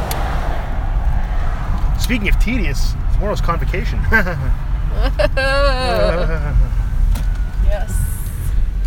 you. 1.94 2.02
Speaking 2.02 2.30
of 2.30 2.40
tedious, 2.40 2.94
tomorrow's 3.14 3.42
convocation. 3.42 4.00
yes. 7.64 7.94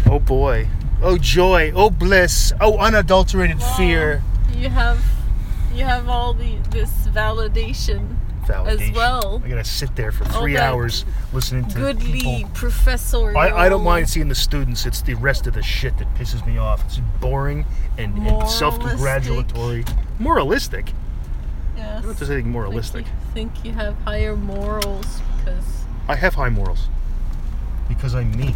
oh 0.07 0.19
boy. 0.19 0.67
Oh 1.01 1.17
joy. 1.17 1.71
Oh 1.77 1.91
bliss. 1.91 2.53
Oh 2.61 2.77
unadulterated 2.79 3.63
fear. 3.77 4.21
You 4.57 4.69
have 4.69 4.99
you 5.73 5.85
have 5.85 6.09
all 6.09 6.35
the 6.35 6.57
this 6.71 6.91
validation, 7.07 8.17
Validation. 8.43 8.91
as 8.91 8.97
well. 8.97 9.43
I 9.45 9.49
gotta 9.49 9.65
sit 9.65 9.95
there 9.97 10.13
for 10.13 10.25
three 10.25 10.57
hours 10.57 11.05
listening 11.33 11.67
to 11.69 11.77
Goodly 11.77 12.21
people. 12.21 12.51
professorial. 12.55 13.39
I, 13.39 13.51
I 13.51 13.69
don't 13.69 13.85
mind 13.85 14.09
seeing 14.09 14.29
the 14.29 14.35
students. 14.35 14.87
It's 14.87 15.03
the 15.03 15.15
rest 15.15 15.47
of 15.47 15.55
the 15.55 15.63
shit 15.63 15.97
that 15.99 16.13
pisses 16.15 16.47
me 16.47 16.59
off. 16.59 16.85
It's 16.85 16.99
boring 17.21 17.65
and, 17.99 18.17
and 18.19 18.49
self-congratulatory. 18.49 19.85
Moralistic. 20.19 20.93
Yes. 21.77 21.89
I 21.89 21.93
don't 21.95 22.05
know 22.05 22.11
if 22.11 22.19
there's 22.19 22.31
anything 22.31 22.53
moralistic. 22.53 23.07
Think 23.33 23.55
you, 23.57 23.63
think 23.63 23.65
you 23.65 23.73
have 23.73 23.97
higher 24.01 24.37
morals 24.37 25.21
because 25.39 25.65
I 26.09 26.17
have 26.17 26.35
high 26.35 26.51
morals 26.51 26.89
because 27.89 28.15
I'm 28.15 28.37
me. 28.37 28.55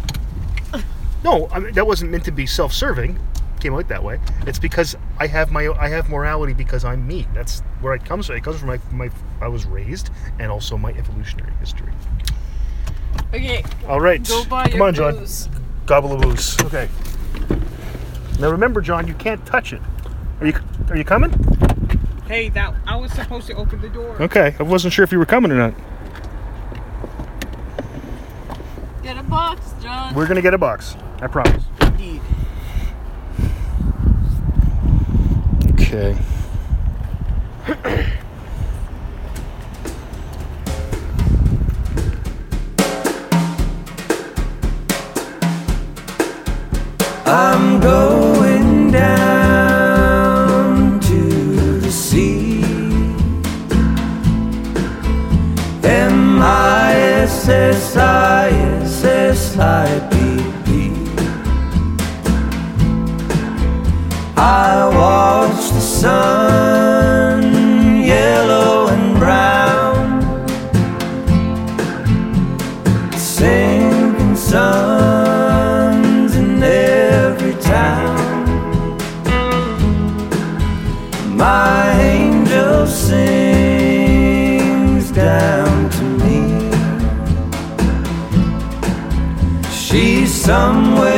no, 1.23 1.47
I 1.51 1.59
mean, 1.59 1.73
that 1.73 1.87
wasn't 1.87 2.11
meant 2.11 2.25
to 2.25 2.31
be 2.31 2.45
self-serving. 2.45 3.17
Came 3.59 3.73
out 3.73 3.87
that 3.87 4.03
way. 4.03 4.19
It's 4.45 4.59
because 4.59 4.95
I 5.19 5.25
have 5.27 5.51
my 5.51 5.67
I 5.79 5.89
have 5.89 6.09
morality 6.09 6.53
because 6.53 6.85
I'm 6.85 7.07
me. 7.07 7.27
That's 7.33 7.61
where 7.81 7.93
it 7.95 8.05
comes 8.05 8.27
from. 8.27 8.35
It 8.35 8.43
comes 8.43 8.59
from 8.59 8.67
my, 8.67 8.79
my 8.91 9.09
I 9.41 9.47
was 9.47 9.65
raised 9.65 10.11
and 10.39 10.51
also 10.51 10.77
my 10.77 10.91
evolutionary 10.91 11.51
history. 11.59 11.91
okay, 13.33 13.63
All 13.87 13.99
right, 13.99 14.25
go 14.27 14.43
buy 14.45 14.67
come 14.69 14.83
on, 14.83 14.93
John. 14.93 15.15
booze. 15.17 15.49
Gobble 15.87 16.13
of 16.13 16.21
booze. 16.21 16.55
Okay. 16.61 16.87
Now 18.39 18.51
remember, 18.51 18.81
John, 18.81 19.07
you 19.07 19.15
can't 19.15 19.43
touch 19.45 19.73
it. 19.73 19.81
Are 20.39 20.45
you 20.47 20.53
are 20.89 20.97
you 20.97 21.03
coming? 21.03 21.31
Hey, 22.27 22.49
that 22.49 22.75
I 22.85 22.95
was 22.97 23.11
supposed 23.13 23.47
to 23.47 23.53
open 23.55 23.81
the 23.81 23.89
door. 23.89 24.21
Okay, 24.21 24.55
I 24.59 24.63
wasn't 24.63 24.93
sure 24.93 25.03
if 25.03 25.11
you 25.11 25.17
were 25.17 25.25
coming 25.25 25.51
or 25.51 25.55
not. 25.55 25.73
Get 29.01 29.17
a 29.17 29.23
box, 29.23 29.73
John. 29.81 30.13
We're 30.13 30.27
gonna 30.27 30.41
get 30.43 30.53
a 30.53 30.57
box. 30.59 30.95
I 31.21 31.27
promise. 31.27 31.63
Okay. 35.89 36.17
I'm 47.25 47.79
going 47.79 48.91
down 48.91 49.79
to 50.99 51.79
the 51.79 51.89
sea. 51.89 52.63
M 55.85 56.41
I 56.41 56.95
S 56.95 57.47
S 57.47 57.95
I 57.95 58.49
S 58.49 59.05
S 59.05 59.57
I 59.57 60.09
P. 60.11 60.16
somewhere 90.47 91.16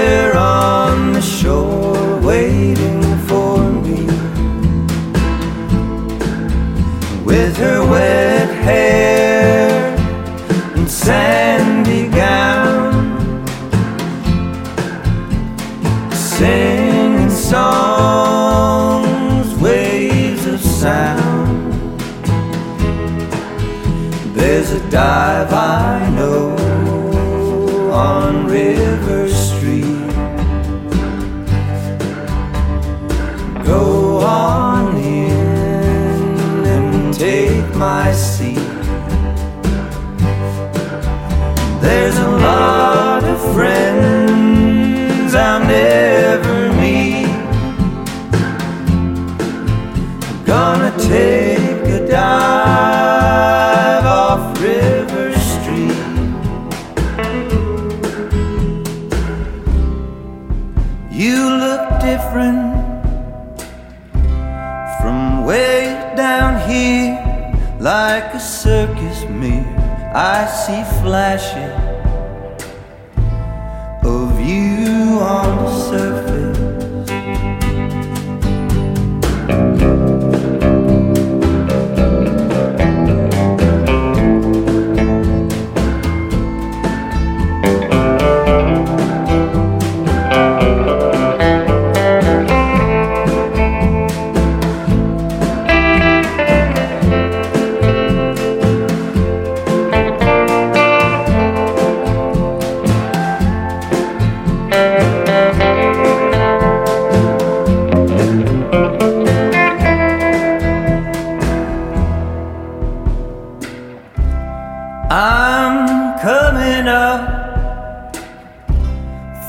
I'm 115.11 116.19
coming 116.19 116.87
up 116.87 118.15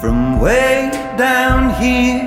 from 0.00 0.40
way 0.40 0.90
down 1.18 1.74
here. 1.74 2.26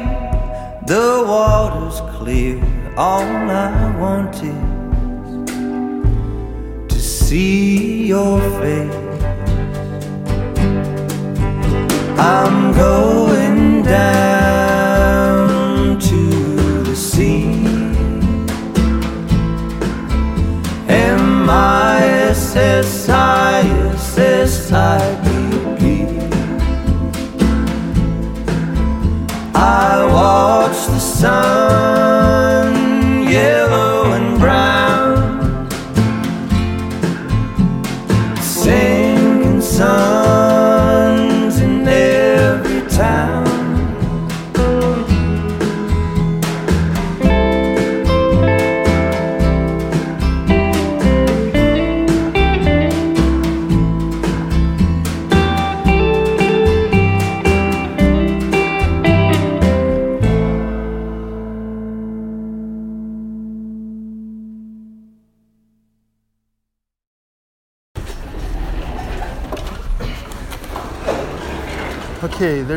The 0.86 1.23
water's 1.27 1.99
clear. 2.15 2.61
All 2.95 3.23
I 3.23 3.95
want 3.97 4.36
is 4.36 4.53
to 6.93 6.99
see 7.01 8.05
your 8.05 8.39
face. 8.61 8.93
I'm 12.19 12.71
going 12.73 13.81
down 13.81 15.47
to 15.99 16.29
the 16.84 16.95
sea. 16.95 17.65
M 20.88 21.49
I 21.49 21.92
S 22.55 23.09
I 23.09 23.61
S 23.93 24.17
S 24.19 24.71
I 24.71 24.99
P 25.23 25.27
P. 25.79 25.83
I 29.55 30.05
watch 30.11 30.85
the 30.87 30.99
sun, 30.99 31.62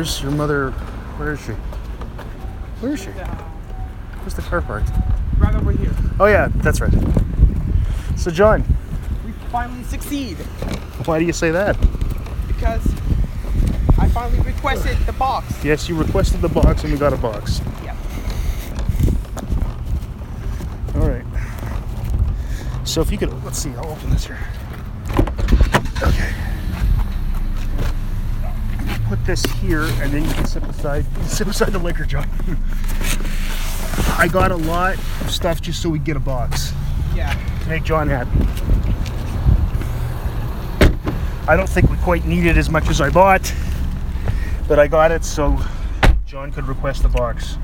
Okay, 0.07 0.13
there's 0.13 0.23
your 0.23 0.31
mother. 0.31 0.71
Where 1.17 1.33
is 1.33 1.41
she? 1.41 1.51
Where 2.79 2.93
is 2.93 3.01
she? 3.01 3.09
Where's 3.09 4.35
the 4.35 4.41
car 4.41 4.61
parked? 4.61 4.89
Right 5.37 5.53
over 5.53 5.71
here. 5.73 5.91
Oh 6.17 6.27
yeah, 6.27 6.47
that's 6.55 6.79
right. 6.79 6.93
So 8.15 8.31
John, 8.31 8.63
We 9.25 9.33
finally 9.51 9.83
succeed 9.83 10.37
why 11.05 11.19
do 11.19 11.25
you 11.25 11.33
say 11.33 11.51
that? 11.51 11.77
because 12.47 12.85
I 13.99 14.07
finally 14.09 14.39
requested 14.41 14.97
the 14.99 15.13
box. 15.13 15.63
Yes, 15.63 15.89
you 15.89 15.95
requested 15.95 16.41
the 16.41 16.49
box 16.49 16.83
and 16.83 16.93
we 16.93 16.97
got 16.99 17.13
a 17.13 17.17
box. 17.17 17.61
Yeah. 17.83 17.95
All 20.95 21.07
right. 21.09 21.25
So 22.85 23.01
if 23.01 23.11
you 23.11 23.17
could, 23.17 23.31
let's 23.43 23.59
see, 23.59 23.71
I'll 23.71 23.91
open 23.91 24.09
this 24.09 24.25
here. 24.25 24.39
Okay. 26.01 26.46
Put 29.09 29.23
this 29.25 29.43
here, 29.61 29.83
and 29.83 30.11
then 30.11 30.25
you 30.25 30.33
can 30.33 30.45
sit 30.45 30.65
beside 30.67 31.05
sit 31.25 31.47
beside 31.47 31.71
the 31.71 31.79
liquor, 31.79 32.03
John. 32.03 32.27
I 34.17 34.27
got 34.31 34.51
a 34.51 34.55
lot 34.55 34.95
of 35.21 35.31
stuff 35.31 35.61
just 35.61 35.81
so 35.81 35.89
we 35.89 35.97
get 35.99 36.17
a 36.17 36.19
box 36.19 36.73
Yeah. 37.15 37.33
to 37.63 37.69
make 37.69 37.83
John 37.83 38.09
happy. 38.09 38.31
I 41.47 41.55
don't 41.55 41.69
think 41.69 41.89
we 41.89 41.95
quite 41.97 42.25
need 42.25 42.45
it 42.45 42.57
as 42.57 42.69
much 42.69 42.89
as 42.89 42.99
I 42.99 43.09
bought, 43.09 43.53
but 44.67 44.77
I 44.77 44.87
got 44.87 45.11
it 45.11 45.23
so 45.23 45.57
John 46.25 46.51
could 46.51 46.67
request 46.67 47.05
a 47.05 47.09
box, 47.09 47.57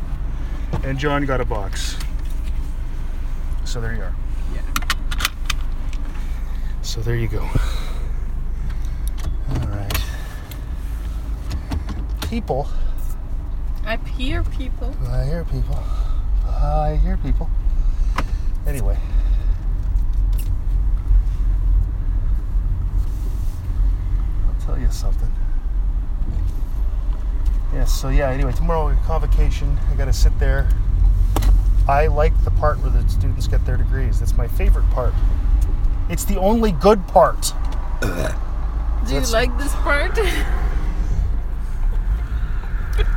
and 0.85 0.97
John 0.97 1.25
got 1.25 1.41
a 1.41 1.45
box. 1.45 1.97
So 3.65 3.81
there 3.81 3.93
you 3.93 4.03
are. 4.03 4.15
Yeah. 4.55 4.61
So 6.81 7.01
there 7.01 7.15
you 7.17 7.27
go. 7.27 7.41
All 9.49 9.67
right. 9.67 9.99
People. 12.33 12.67
I 13.85 13.95
hear 14.17 14.41
people. 14.41 14.91
I 15.07 15.23
hear 15.23 15.43
people. 15.43 15.77
I 16.47 16.99
hear 16.99 17.15
people. 17.17 17.47
Anyway. 18.65 18.97
I'll 24.47 24.65
tell 24.65 24.79
you 24.79 24.89
something. 24.89 25.31
Yes, 27.71 27.93
so 27.93 28.09
yeah, 28.09 28.31
anyway, 28.31 28.51
tomorrow 28.53 28.89
we 28.89 28.95
convocation. 29.05 29.77
I 29.91 29.95
gotta 29.95 30.11
sit 30.11 30.39
there. 30.39 30.67
I 31.87 32.07
like 32.07 32.33
the 32.43 32.49
part 32.49 32.79
where 32.79 32.89
the 32.89 33.07
students 33.07 33.45
get 33.45 33.63
their 33.63 33.77
degrees. 33.77 34.19
That's 34.19 34.35
my 34.35 34.47
favorite 34.47 34.89
part. 34.89 35.13
It's 36.09 36.25
the 36.25 36.37
only 36.37 36.71
good 36.71 37.07
part. 37.09 37.53
Do 38.01 39.13
you 39.13 39.19
like 39.27 39.55
this 39.59 39.75
part? 39.75 40.17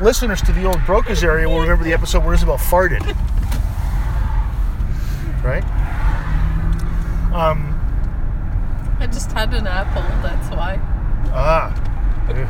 listeners 0.01 0.43
to 0.43 0.53
the 0.53 0.65
old 0.65 0.85
Brokers 0.87 1.23
area 1.23 1.49
will 1.49 1.61
remember 1.61 1.85
the 1.85 1.93
episode 1.93 2.25
where 2.25 2.35
Isabel 2.35 2.59
farted. 2.59 3.05
Right? 5.43 5.65
Um, 7.33 7.73
I 8.99 9.07
just 9.07 9.31
had 9.33 9.53
an 9.55 9.67
apple, 9.67 10.03
that's 10.23 10.49
why. 10.51 10.79
ah, 11.33 11.73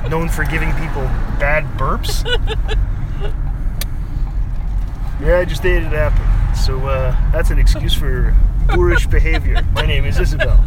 known 0.08 0.28
for 0.28 0.44
giving 0.44 0.70
people 0.74 1.02
bad 1.38 1.64
burps. 1.76 2.24
yeah, 5.20 5.38
I 5.38 5.44
just 5.44 5.64
ate 5.64 5.82
an 5.82 5.92
apple. 5.92 6.56
So 6.56 6.86
uh, 6.86 7.10
that's 7.32 7.50
an 7.50 7.58
excuse 7.58 7.94
for 7.94 8.34
boorish 8.68 9.06
behavior. 9.06 9.62
My 9.72 9.84
name 9.84 10.04
is 10.04 10.18
Isabel. 10.18 10.64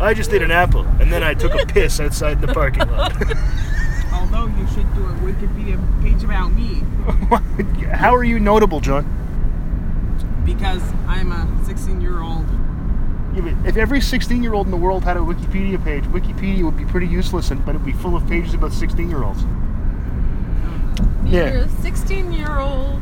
I 0.00 0.14
just 0.14 0.32
ate 0.32 0.42
an 0.42 0.50
apple 0.50 0.86
and 1.00 1.12
then 1.12 1.22
I 1.22 1.34
took 1.34 1.54
a 1.54 1.66
piss 1.66 2.00
outside 2.00 2.40
the 2.40 2.48
parking 2.48 2.88
lot. 2.90 3.12
Although 4.60 4.70
you 4.70 4.74
should 4.74 4.94
do 4.94 5.04
a 5.04 5.32
Wikipedia 5.32 6.02
page 6.02 6.22
about 6.24 6.52
me 6.52 6.82
How 7.94 8.14
are 8.14 8.24
you 8.24 8.38
notable, 8.40 8.80
John? 8.80 9.16
because 10.44 10.82
I'm 11.06 11.32
a 11.32 11.64
16 11.64 12.00
year 12.00 12.20
old 12.20 12.44
if 13.64 13.76
every 13.76 14.00
16 14.00 14.42
year 14.42 14.54
old 14.54 14.66
in 14.66 14.70
the 14.72 14.76
world 14.76 15.04
had 15.04 15.16
a 15.16 15.20
Wikipedia 15.20 15.82
page, 15.82 16.02
Wikipedia 16.04 16.64
would 16.64 16.76
be 16.76 16.84
pretty 16.84 17.06
useless, 17.06 17.52
and, 17.52 17.64
but 17.64 17.76
it'd 17.76 17.86
be 17.86 17.92
full 17.92 18.16
of 18.16 18.26
pages 18.26 18.54
about 18.54 18.72
16 18.72 19.08
year 19.08 19.22
olds. 19.22 19.44
You're 21.24 21.46
Yeah. 21.48 21.64
a 21.64 21.68
16 21.68 22.32
year 22.32 22.58
old 22.58 23.00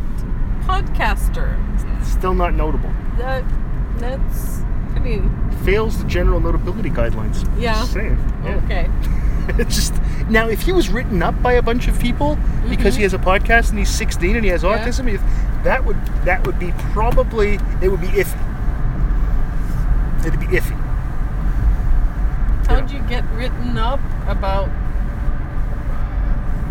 podcaster. 0.67 1.57
Still 2.05 2.35
not 2.35 2.55
notable. 2.55 2.91
That 3.17 3.43
that's 3.99 4.61
pretty. 4.95 5.23
Fails 5.65 5.97
the 6.03 6.09
general 6.09 6.41
notability 6.41 6.91
guidelines. 6.91 7.49
Yeah. 7.59 7.73
Just 7.75 7.95
saying. 7.95 8.19
Yeah. 8.45 8.61
Okay. 8.65 8.91
It's 9.59 9.75
just 9.91 9.95
now 10.29 10.49
if 10.49 10.61
he 10.63 10.73
was 10.73 10.89
written 10.91 11.23
up 11.23 11.41
by 11.43 11.55
a 11.55 11.63
bunch 11.63 11.89
of 11.89 11.99
people 12.01 12.39
because 12.69 12.95
he 12.97 13.03
has 13.03 13.15
a 13.15 13.19
podcast 13.19 13.71
and 13.71 13.79
he's 13.79 13.89
16 13.91 14.37
and 14.37 14.45
he 14.45 14.51
has 14.51 14.63
Mm-hmm. 14.63 14.77
Yeah. 14.79 14.89
autism, 14.89 15.13
if 15.13 15.65
that 15.65 15.85
would 15.85 15.97
that 16.25 16.47
would 16.47 16.59
be 16.59 16.73
probably 16.93 17.59
it 17.83 17.89
would 17.89 18.01
be 18.01 18.09
iffy. 18.09 18.39
It'd 20.27 20.39
be 20.41 20.47
iffy. 20.47 20.77
How'd 22.67 22.91
you 22.91 23.01
get 23.09 23.25
written 23.33 23.79
up 23.79 24.01
about? 24.27 24.69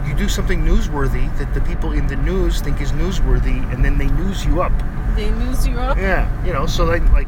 You 0.08 0.14
do 0.14 0.30
something 0.30 0.64
newsworthy 0.64 1.36
that 1.38 1.54
the 1.54 1.62
people 1.62 1.92
in 1.92 2.08
the 2.08 2.16
news 2.18 2.62
think 2.62 2.80
is 2.82 2.92
newsworthy, 2.94 3.62
and 3.74 3.84
then 3.84 3.98
they 3.98 4.08
news 4.08 4.46
you 4.46 4.62
up. 4.62 4.72
They 5.16 5.30
news 5.32 5.68
you 5.68 5.78
up. 5.80 5.98
Yeah, 5.98 6.30
you 6.46 6.54
know, 6.54 6.66
so 6.68 6.86
like, 6.86 7.04
like 7.12 7.28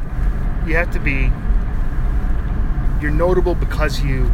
you 0.67 0.75
have 0.75 0.91
to 0.91 0.99
be. 0.99 1.31
You're 3.01 3.11
notable 3.11 3.55
because 3.55 4.01
you 4.01 4.29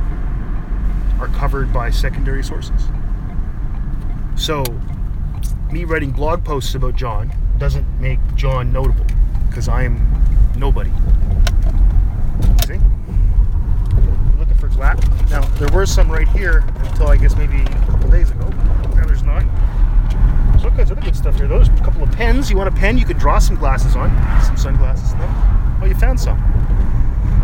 are 1.19 1.27
covered 1.29 1.71
by 1.73 1.89
secondary 1.89 2.43
sources. 2.43 2.89
So, 4.35 4.63
me 5.71 5.85
writing 5.85 6.11
blog 6.11 6.43
posts 6.43 6.75
about 6.75 6.95
John 6.95 7.31
doesn't 7.57 7.87
make 7.99 8.19
John 8.35 8.71
notable 8.73 9.05
because 9.49 9.67
I 9.69 9.83
am 9.83 9.95
nobody. 10.57 10.91
See? 12.65 12.73
You're 12.73 14.37
looking 14.37 14.57
for 14.57 14.67
glap. 14.69 14.99
Now, 15.29 15.41
there 15.57 15.69
were 15.69 15.85
some 15.85 16.11
right 16.11 16.27
here 16.27 16.63
until 16.79 17.07
I 17.07 17.17
guess 17.17 17.35
maybe 17.35 17.61
a 17.61 17.85
couple 17.89 18.09
days 18.09 18.31
ago. 18.31 18.47
Now 18.95 19.05
there's 19.05 19.23
not. 19.23 19.43
There's 20.51 20.65
all 20.65 20.71
kinds 20.71 20.91
of 20.91 20.97
other 20.97 21.05
good 21.05 21.15
stuff 21.15 21.35
here. 21.37 21.47
Those 21.47 21.69
couple 21.69 22.03
of 22.03 22.11
pens. 22.11 22.49
You 22.49 22.57
want 22.57 22.69
a 22.69 22.77
pen? 22.77 22.97
You 22.97 23.05
could 23.05 23.19
draw 23.19 23.39
some 23.39 23.55
glasses 23.55 23.95
on. 23.95 24.09
Some 24.43 24.57
sunglasses. 24.57 25.13
Oh, 25.81 25.85
you 25.85 25.95
found 25.95 26.19
some. 26.19 26.41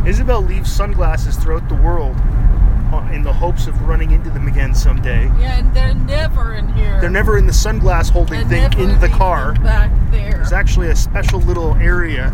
Isabel 0.05 0.41
leaves 0.41 0.71
sunglasses 0.71 1.37
throughout 1.37 1.69
the 1.69 1.75
world 1.75 2.17
in 2.99 3.23
the 3.23 3.31
hopes 3.33 3.67
of 3.67 3.79
running 3.87 4.11
into 4.11 4.29
them 4.29 4.47
again 4.47 4.75
someday. 4.75 5.25
Yeah, 5.39 5.59
and 5.59 5.73
they're 5.73 5.93
never 5.93 6.53
in 6.55 6.67
here. 6.73 6.99
They're 6.99 7.09
never 7.09 7.37
in 7.37 7.45
the 7.45 7.51
sunglass 7.53 8.09
holding 8.09 8.47
They're 8.47 8.69
thing 8.69 8.89
in 8.89 8.99
the 8.99 9.09
car. 9.09 9.53
Back 9.55 9.91
there. 10.11 10.31
There's 10.31 10.51
actually 10.53 10.89
a 10.89 10.95
special 10.95 11.39
little 11.39 11.75
area. 11.75 12.31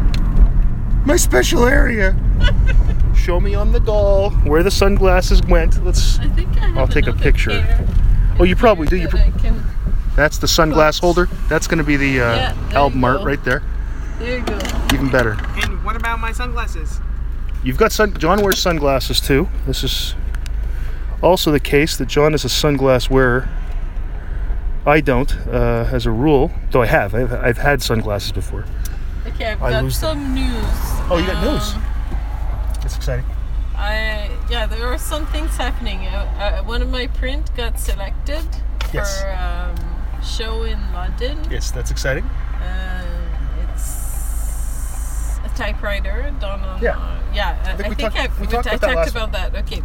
My 1.05 1.15
special 1.15 1.65
area. 1.65 2.15
Show 3.15 3.39
me 3.39 3.55
on 3.55 3.71
the 3.71 3.79
doll 3.79 4.31
where 4.31 4.63
the 4.63 4.71
sunglasses 4.71 5.41
went. 5.43 5.83
Let's. 5.83 6.19
I 6.19 6.27
think 6.29 6.49
I 6.57 6.67
have 6.67 6.77
I'll 6.77 6.87
take 6.87 7.07
a 7.07 7.13
picture. 7.13 7.63
Oh, 8.39 8.43
you 8.43 8.55
probably 8.55 8.87
do. 8.87 8.97
You 8.97 9.07
that 9.07 9.31
pro- 9.37 9.51
That's 10.15 10.37
the 10.37 10.47
sunglass 10.47 10.99
holder. 10.99 11.27
That's 11.49 11.67
going 11.67 11.79
to 11.79 11.83
be 11.83 11.97
the 11.97 12.21
uh, 12.21 12.35
Yeah, 12.35 12.55
album 12.73 13.03
art 13.03 13.23
right 13.23 13.43
there. 13.43 13.63
There 14.19 14.37
you 14.39 14.45
go. 14.45 14.57
Even 14.93 15.09
better. 15.09 15.37
And 15.63 15.83
what 15.83 15.95
about 15.95 16.19
my 16.19 16.31
sunglasses? 16.31 16.99
You've 17.63 17.77
got 17.77 17.91
sun. 17.91 18.13
John 18.17 18.41
wears 18.41 18.59
sunglasses 18.59 19.19
too. 19.19 19.49
This 19.65 19.83
is 19.83 20.15
also 21.21 21.51
the 21.51 21.59
case 21.59 21.97
that 21.97 22.07
John 22.07 22.33
is 22.33 22.45
a 22.45 22.47
sunglass 22.49 23.09
wearer. 23.09 23.49
I 24.85 25.01
don't, 25.01 25.35
uh, 25.47 25.89
as 25.91 26.05
a 26.05 26.11
rule. 26.11 26.51
Though 26.71 26.81
I 26.81 26.85
have. 26.85 27.13
I've, 27.13 27.33
I've 27.33 27.57
had 27.57 27.81
sunglasses 27.81 28.31
before. 28.31 28.65
Okay, 29.27 29.51
I've 29.51 29.61
I 29.61 29.71
got 29.71 29.83
lose 29.83 29.99
them. 29.99 30.17
some 30.17 30.33
news. 30.35 30.65
Oh, 31.09 31.17
you 31.19 31.27
got 31.27 31.43
news. 31.43 31.73
Um, 31.73 31.83
That's 32.81 32.95
exciting. 32.95 33.25
I 33.75 34.29
yeah, 34.49 34.65
there 34.65 34.87
are 34.87 34.97
some 34.97 35.25
things 35.27 35.55
happening. 35.57 35.99
Uh, 36.07 36.61
uh, 36.61 36.63
one 36.63 36.81
of 36.81 36.89
my 36.89 37.07
print 37.07 37.53
got 37.55 37.79
selected 37.79 38.43
Yes. 38.93 39.21
for 39.21 39.29
um, 39.33 40.23
show 40.23 40.63
in 40.63 40.79
London. 40.93 41.45
Yes, 41.51 41.69
that's 41.71 41.91
exciting. 41.91 42.23
Uh, 42.23 43.03
it's 43.71 45.37
a 45.45 45.49
typewriter 45.57 46.33
done 46.39 46.61
on. 46.61 46.81
Yeah. 46.81 46.97
uh, 46.97 47.21
yeah. 47.33 47.61
I, 47.65 47.71
I 47.71 47.75
think 47.75 47.77
think, 47.77 47.97
we 47.97 48.03
talked- 48.03 48.15
I've, 48.17 48.39
we 48.39 48.47
talked 48.47 48.67
I 48.67 48.71
about 48.75 48.81
that 48.81 48.87
talked 48.87 48.95
last 48.95 49.11
about 49.11 49.31
that. 49.33 49.55
Okay. 49.65 49.83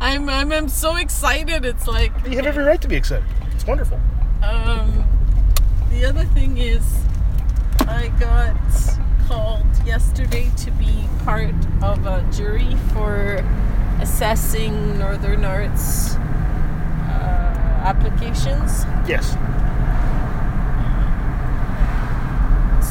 I'm, 0.00 0.28
I'm 0.28 0.52
I'm 0.52 0.68
so 0.68 0.96
excited. 0.96 1.64
It's 1.64 1.86
like 1.86 2.12
You 2.26 2.36
have 2.36 2.46
every 2.46 2.64
right 2.64 2.80
to 2.82 2.88
be 2.88 2.96
excited. 2.96 3.24
It's 3.54 3.66
wonderful. 3.66 3.98
um, 4.42 5.04
the 5.90 6.04
other 6.04 6.24
thing 6.26 6.58
is, 6.58 6.84
I 7.80 8.08
got 8.20 8.56
called 9.28 9.66
yesterday 9.86 10.50
to 10.58 10.70
be 10.72 11.08
part 11.24 11.54
of 11.82 12.04
a 12.06 12.26
jury 12.32 12.76
for 12.92 13.42
assessing 14.00 14.98
Northern 14.98 15.44
Arts 15.44 16.16
uh, 16.16 17.82
applications. 17.84 18.84
Yes. 19.08 19.36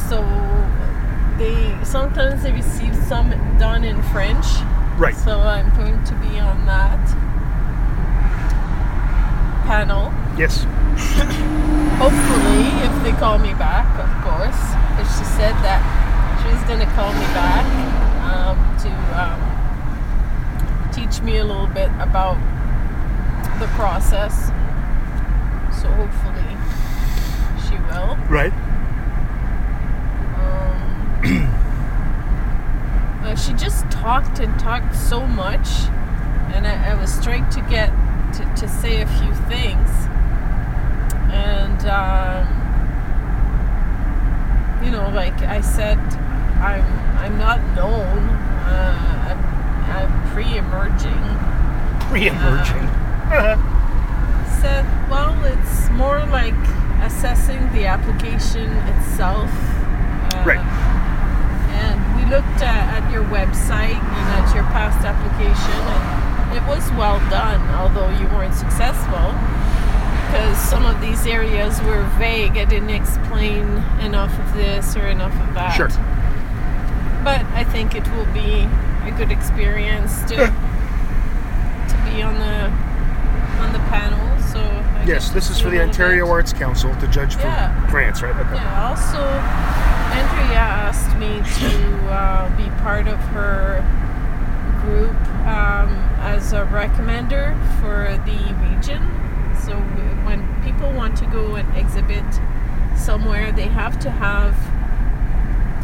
So 0.08 0.20
they 1.38 1.78
sometimes 1.84 2.42
they 2.42 2.52
receive 2.52 2.94
some 3.06 3.30
done 3.58 3.84
in 3.84 4.02
French. 4.04 4.46
Right. 4.96 5.16
So 5.16 5.40
I'm 5.40 5.74
going 5.76 6.02
to 6.04 6.14
be 6.16 6.38
on 6.38 6.66
that 6.66 7.02
panel. 9.66 10.12
Yes. 10.38 10.62
Hopefully, 11.98 12.70
if 12.86 13.02
they 13.02 13.12
call 13.18 13.38
me 13.38 13.54
back, 13.54 13.86
of 13.98 14.10
course. 14.22 14.60
But 14.94 15.04
she 15.18 15.24
said 15.34 15.54
that 15.66 15.82
she's 16.42 16.62
going 16.68 16.78
to 16.78 16.86
call 16.94 17.12
me 17.12 17.26
back 17.34 17.66
um, 18.22 18.56
to 18.78 18.90
um, 19.18 20.90
teach 20.92 21.20
me 21.22 21.38
a 21.38 21.44
little 21.44 21.66
bit 21.66 21.90
about 21.98 22.38
the 23.58 23.66
process. 23.74 24.46
So 25.80 25.88
hopefully, 25.88 26.56
she 27.66 27.76
will. 27.90 28.16
Right. 28.30 28.52
Um, 30.38 31.60
uh, 33.24 33.34
she 33.36 33.52
just 33.54 33.90
talked 33.90 34.38
and 34.38 34.58
talked 34.60 34.94
so 34.94 35.26
much, 35.26 35.68
and 36.54 36.66
I, 36.66 36.92
I 36.92 36.94
was 37.00 37.22
trying 37.24 37.48
to 37.50 37.60
get 37.62 37.88
to, 38.34 38.44
to 38.60 38.68
say 38.68 39.00
a 39.00 39.06
few 39.06 39.32
things. 39.48 39.90
And, 41.32 41.86
um, 41.86 42.46
you 44.84 44.90
know, 44.90 45.08
like 45.14 45.40
I 45.42 45.60
said, 45.60 45.98
I'm, 46.60 46.84
I'm 47.18 47.38
not 47.38 47.60
known. 47.74 48.18
Uh, 48.66 49.30
I'm, 49.30 49.38
I'm 49.90 50.30
pre 50.32 50.58
emerging. 50.58 51.22
Pre-emerging. 52.08 52.88
said, 54.60 54.84
well, 55.10 55.34
it's 55.44 55.90
more 55.90 56.24
like 56.26 56.54
assessing 57.02 57.60
the 57.72 57.86
application 57.86 58.70
itself. 58.88 59.50
Uh, 59.50 60.44
Right. 60.46 61.03
Looked 62.34 62.62
at, 62.66 62.98
at 63.04 63.12
your 63.12 63.22
website 63.30 63.94
and 63.94 64.26
at 64.34 64.52
your 64.56 64.64
past 64.74 65.06
application, 65.06 65.78
and 66.50 66.58
it 66.58 66.66
was 66.66 66.82
well 66.98 67.20
done, 67.30 67.60
although 67.78 68.10
you 68.18 68.26
weren't 68.34 68.54
successful. 68.54 69.30
Because 70.26 70.58
some 70.58 70.84
of 70.84 71.00
these 71.00 71.24
areas 71.28 71.80
were 71.82 72.02
vague. 72.18 72.56
I 72.58 72.64
didn't 72.64 72.90
explain 72.90 73.62
enough 74.02 74.36
of 74.36 74.52
this 74.54 74.96
or 74.96 75.06
enough 75.06 75.32
of 75.46 75.54
that. 75.54 75.76
Sure. 75.76 75.86
But 77.22 77.46
I 77.54 77.62
think 77.70 77.94
it 77.94 78.02
will 78.10 78.26
be 78.34 78.66
a 79.06 79.14
good 79.16 79.30
experience 79.30 80.22
to 80.22 80.34
to 80.34 81.96
be 82.10 82.20
on 82.20 82.34
the 82.34 82.66
on 83.62 83.72
the 83.72 83.78
panel. 83.94 84.18
So 84.50 84.58
I 84.58 85.04
yes, 85.06 85.30
this 85.30 85.50
is 85.50 85.60
for 85.60 85.70
the 85.70 85.80
Ontario. 85.80 86.28
Arts 86.28 86.52
Council 86.52 86.92
to 86.96 87.06
judge 87.06 87.36
for 87.36 87.42
Yeah. 87.42 87.86
grants, 87.90 88.22
right? 88.22 88.34
Okay. 88.34 88.56
Yeah. 88.56 88.88
Also, 88.88 89.22
Andrea 90.18 90.64
asked 90.88 91.16
me 91.16 91.38
to 91.60 92.10
uh, 92.10 92.56
be 92.56 92.68
part 92.82 93.06
of 93.08 93.18
her 93.36 93.82
group 94.82 95.16
um, 95.46 95.88
as 96.20 96.52
a 96.52 96.64
recommender 96.66 97.54
for 97.80 98.16
the 98.24 98.38
region. 98.68 99.02
So 99.64 99.74
when 100.26 100.40
people 100.62 100.92
want 100.92 101.16
to 101.18 101.26
go 101.26 101.54
and 101.56 101.76
exhibit 101.76 102.24
somewhere, 102.96 103.50
they 103.52 103.68
have 103.68 103.98
to 104.00 104.10
have 104.10 104.54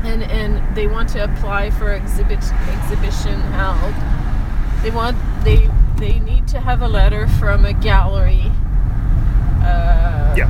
and 0.04 0.22
and 0.22 0.74
they 0.74 0.86
want 0.86 1.10
to 1.10 1.22
apply 1.24 1.70
for 1.72 1.92
exhibit 1.92 2.38
exhibition 2.68 3.38
held. 3.52 3.94
They 4.82 4.90
want 4.90 5.16
they 5.44 5.68
they 5.96 6.18
need 6.20 6.48
to 6.48 6.60
have 6.60 6.80
a 6.80 6.88
letter 6.88 7.26
from 7.26 7.64
a 7.66 7.72
gallery. 7.74 8.50
Uh, 9.62 10.34
Yeah. 10.36 10.48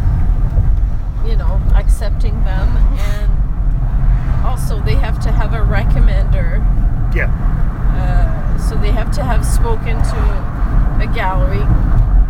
you 1.26 1.35
know, 1.37 1.61
accepting 1.74 2.45
them, 2.45 2.68
and 2.76 3.31
also 4.45 4.80
they 4.80 4.95
have 4.95 5.18
to 5.20 5.30
have 5.32 5.53
a 5.55 5.59
recommender. 5.59 6.59
Yeah. 7.14 7.28
Uh, 7.97 8.59
so 8.59 8.76
they 8.76 8.91
have 8.93 9.11
to 9.12 9.22
have 9.24 9.45
spoken 9.45 9.97
to 9.99 10.16
a 11.03 11.07
gallery. 11.14 11.64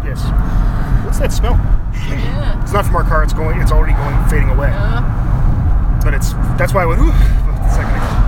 Yes. 0.05 0.23
What's 1.05 1.19
that 1.19 1.33
smell? 1.33 1.55
Yeah. 2.09 2.63
It's 2.63 2.73
not 2.73 2.87
from 2.87 2.97
our 2.97 3.05
car. 3.05 3.23
It's 3.23 3.33
going. 3.35 3.61
It's 3.61 3.73
already 3.73 3.93
going, 3.95 4.17
fading 4.29 4.49
away. 4.51 4.71
Uh, 4.73 5.03
But 6.03 6.15
it's 6.15 6.33
that's 6.57 6.73
why 6.73 6.83
I 6.83 6.87
went. 6.87 7.01
Ooh, 7.03 7.13
second 7.71 7.95
ago. 7.95 8.27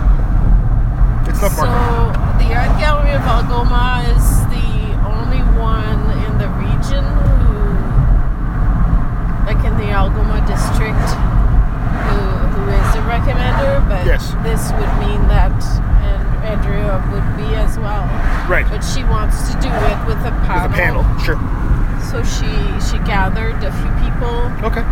Talk 1.40 1.52
So 1.52 1.64
marketing. 1.66 2.48
the 2.48 2.54
Art 2.54 2.78
Gallery 2.78 3.14
of 3.18 3.22
Algoma 3.26 4.04
is 4.14 4.26
the 4.52 4.94
only 5.10 5.42
one 5.58 5.98
in 6.28 6.38
the 6.38 6.46
region 6.54 7.02
who, 7.02 7.58
like 9.48 9.58
in 9.66 9.74
the 9.78 9.90
Algoma 9.90 10.38
district, 10.46 11.08
who, 12.06 12.18
who 12.54 12.62
is 12.70 12.94
a 12.94 13.02
recommender. 13.10 13.82
But 13.88 14.04
Would 14.70 14.94
mean 15.06 15.26
that 15.28 15.52
and 16.06 16.22
Andrea 16.46 16.96
would 17.12 17.28
be 17.36 17.54
as 17.56 17.78
well. 17.78 18.06
Right. 18.48 18.66
But 18.68 18.80
she 18.80 19.02
wants 19.04 19.50
to 19.50 19.54
do 19.60 19.68
it 19.68 19.98
with 20.06 20.18
a 20.24 20.32
panel. 20.46 20.68
With 20.68 20.72
a 20.72 20.80
panel. 20.80 21.02
Sure. 21.26 21.38
So 22.10 22.22
she 22.22 22.50
she 22.80 22.98
gathered 23.04 23.58
a 23.64 23.72
few 23.72 23.92
people 24.04 24.50
Okay. 24.64 24.84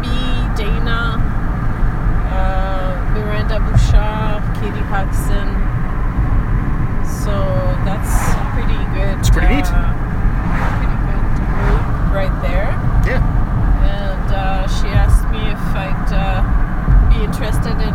me, 0.00 0.16
Dana, 0.56 1.18
uh, 2.30 3.12
Miranda 3.14 3.58
Bouchard, 3.60 4.42
Katie 4.58 4.84
Huxon. 4.90 5.48
So 7.22 7.34
that's 7.84 8.14
pretty 8.54 8.80
good. 8.96 9.18
It's 9.20 9.30
pretty 9.30 9.54
neat. 9.56 9.66
uh, 9.66 9.92
Pretty 10.78 10.98
good 11.06 11.24
group 11.36 11.84
right 12.14 12.36
there. 12.42 12.70
Yeah. 13.06 13.20
And 13.84 14.28
uh, 14.34 14.66
she 14.68 14.88
asked 14.88 15.24
me 15.30 15.40
if 15.50 15.60
I'd 15.74 16.10
uh, 16.12 16.42
be 17.10 17.24
interested 17.24 17.76
in 17.80 17.94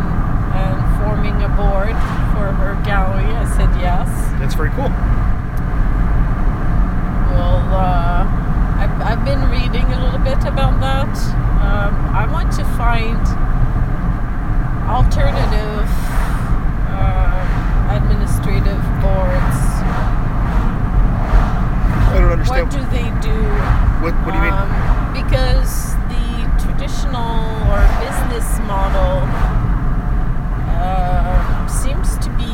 um, 0.56 0.78
forming 1.06 1.38
a 1.40 1.48
board 1.54 1.94
for 2.34 2.50
her 2.50 2.74
gallery. 2.82 3.30
I 3.30 3.46
said 3.54 3.70
yes. 3.78 4.10
That's 4.42 4.54
very 4.58 4.70
cool. 4.70 4.90
Well, 7.30 7.62
uh, 7.70 8.26
I've, 8.82 8.90
I've 9.06 9.24
been 9.24 9.38
reading 9.46 9.86
a 9.86 10.02
little 10.02 10.18
bit 10.18 10.42
about 10.42 10.80
that. 10.82 11.14
Um, 11.62 11.94
I 12.10 12.26
want 12.26 12.50
to 12.58 12.64
find 12.74 13.22
alternative 14.90 15.86
uh, 16.90 17.94
administrative 17.94 18.82
boards. 18.98 19.58
I 22.10 22.18
don't 22.18 22.32
understand. 22.32 22.66
What 22.66 22.74
do 22.74 22.82
they 22.90 23.06
do? 23.22 23.38
What, 24.02 24.14
what 24.26 24.34
do 24.34 24.38
you 24.42 24.50
mean? 24.50 24.58
Um, 24.58 24.74
because 25.14 25.94
the 26.10 26.50
traditional 26.58 27.38
or 27.70 27.78
business 28.02 28.58
model 28.66 29.22
seems 31.70 32.18
to 32.18 32.28
be 32.30 32.44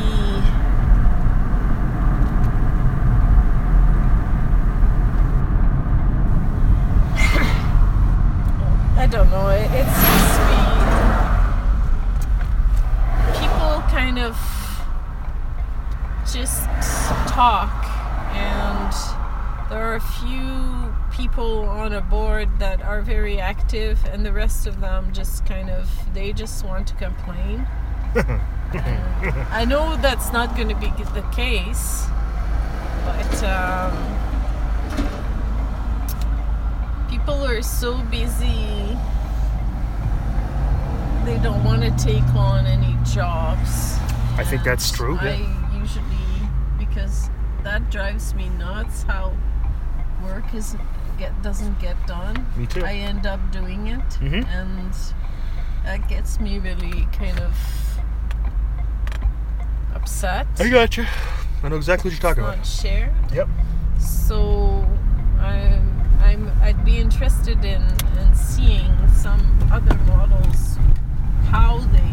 I 8.98 9.06
don't 9.10 9.30
know. 9.30 9.48
It 9.48 9.86
seems 10.02 10.36
to 10.36 10.42
be 10.50 10.62
people 13.40 13.82
kind 13.88 14.18
of 14.18 14.36
just 16.32 16.64
talk, 17.28 17.84
and 18.34 18.92
there 19.70 19.82
are 19.82 19.94
a 19.96 20.00
few 20.00 20.94
people 21.12 21.64
on 21.64 21.92
a 21.92 22.00
board 22.00 22.58
that 22.58 22.80
are 22.82 23.02
very 23.02 23.38
active, 23.38 24.02
and 24.06 24.24
the 24.24 24.32
rest 24.32 24.66
of 24.66 24.80
them 24.80 25.12
just 25.12 25.44
kind 25.44 25.68
of 25.70 25.90
they 26.14 26.32
just 26.32 26.64
want 26.64 26.86
to 26.88 26.94
complain. 26.94 27.66
I 29.50 29.64
know 29.66 29.96
that's 29.96 30.32
not 30.32 30.54
going 30.56 30.68
to 30.68 30.74
be 30.76 30.88
the 31.14 31.22
case, 31.34 32.06
but. 33.04 33.44
Um, 33.44 34.18
people 37.08 37.44
are 37.44 37.62
so 37.62 37.98
busy 38.04 38.96
they 41.24 41.38
don't 41.38 41.62
want 41.62 41.82
to 41.82 41.90
take 42.02 42.24
on 42.34 42.66
any 42.66 42.96
jobs 43.04 43.96
I 44.38 44.44
think 44.44 44.64
that's 44.64 44.90
true, 44.90 45.14
yeah. 45.22 45.36
i 45.36 45.78
usually 45.78 46.02
because 46.78 47.28
that 47.62 47.90
drives 47.90 48.34
me 48.34 48.48
nuts 48.48 49.02
how 49.04 49.32
work 50.24 50.52
is 50.54 50.74
get 51.18 51.40
doesn't 51.42 51.78
get 51.78 51.96
done 52.06 52.44
Me 52.56 52.66
too. 52.66 52.82
i 52.84 52.94
end 52.94 53.26
up 53.26 53.40
doing 53.52 53.86
it 53.88 54.00
Mhm. 54.20 54.44
and 54.48 54.94
that 55.84 56.08
gets 56.08 56.40
me 56.40 56.58
really 56.58 57.06
kind 57.12 57.38
of 57.40 57.52
upset 60.02 60.46
I 60.58 60.68
got 60.68 60.96
you. 60.96 61.06
I 61.62 61.68
know 61.68 61.76
exactly 61.76 62.10
what 62.10 62.20
you're 62.20 62.30
talking 62.34 62.42
about. 62.42 62.66
shared 62.66 63.12
Yep. 63.32 63.48
so 64.00 64.84
I'm, 65.38 66.18
I'm 66.20 66.50
I'd 66.60 66.84
be 66.84 66.98
interested 66.98 67.64
in, 67.64 67.82
in 68.20 68.34
seeing 68.34 68.92
some 69.14 69.40
other 69.70 69.94
models 70.06 70.76
how 71.50 71.78
they 71.92 72.12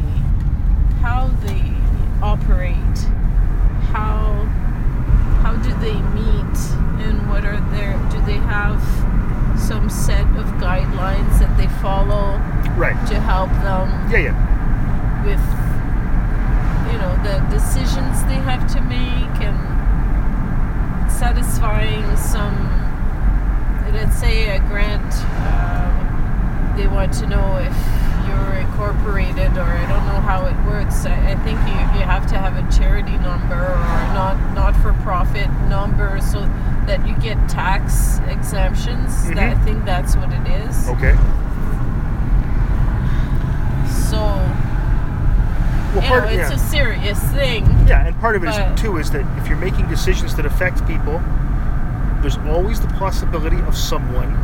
how 1.01 1.27
they 1.45 1.63
operate 2.21 2.97
how 3.91 4.45
how 5.41 5.55
do 5.63 5.69
they 5.79 5.97
meet 6.13 6.57
and 7.05 7.27
what 7.29 7.43
are 7.45 7.59
their 7.71 7.93
do 8.11 8.21
they 8.25 8.37
have 8.37 8.81
some 9.59 9.89
set 9.89 10.21
of 10.37 10.45
guidelines 10.61 11.39
that 11.39 11.57
they 11.57 11.67
follow 11.81 12.37
Right. 12.77 12.95
to 13.07 13.19
help 13.19 13.49
them 13.63 13.89
Yeah, 14.11 14.19
yeah. 14.29 15.25
with 15.25 15.39
know 16.99 17.15
the 17.23 17.39
decisions 17.49 18.23
they 18.25 18.39
have 18.45 18.67
to 18.73 18.81
make 18.81 19.35
and 19.41 19.57
satisfying 21.11 22.05
some 22.17 22.55
let's 23.93 24.17
say 24.17 24.55
a 24.55 24.59
grant 24.59 25.13
um, 25.47 26.73
they 26.77 26.87
want 26.87 27.11
to 27.13 27.25
know 27.25 27.57
if 27.57 27.75
you're 28.27 28.59
incorporated 28.61 29.57
or 29.57 29.63
I 29.63 29.85
don't 29.89 30.05
know 30.05 30.21
how 30.21 30.45
it 30.45 30.55
works. 30.65 31.05
I, 31.05 31.31
I 31.31 31.35
think 31.43 31.59
you, 31.67 31.99
you 31.99 32.05
have 32.05 32.27
to 32.27 32.37
have 32.37 32.55
a 32.55 32.77
charity 32.77 33.17
number 33.17 33.55
or 33.55 33.99
not 34.13 34.37
not 34.53 34.75
for 34.77 34.93
profit 35.03 35.49
number 35.67 36.21
so 36.21 36.41
that 36.85 37.05
you 37.07 37.15
get 37.17 37.37
tax 37.49 38.19
exemptions. 38.27 39.27
That, 39.29 39.37
I 39.39 39.55
think 39.65 39.85
that's 39.85 40.15
what 40.15 40.31
it 40.31 40.47
is. 40.67 40.89
Okay. 40.89 41.15
so 44.09 44.19
Well, 45.95 46.03
you 46.03 46.09
know, 46.09 46.43
it's 46.43 46.51
yeah. 46.51 46.55
a 46.55 46.69
serious 46.69 47.19
thing. 47.31 47.65
Yeah, 47.87 48.05
and 48.05 48.19
part 48.19 48.35
of 48.35 48.43
it 48.43 48.49
is 48.49 48.81
too 48.81 48.97
is 48.97 49.09
that 49.11 49.25
if 49.41 49.47
you're 49.47 49.57
making 49.57 49.87
decisions 49.87 50.35
that 50.35 50.45
affect 50.45 50.85
people, 50.85 51.19
there's 52.21 52.37
always 52.49 52.79
the 52.79 52.87
possibility 52.99 53.59
of 53.61 53.75
someone 53.75 54.35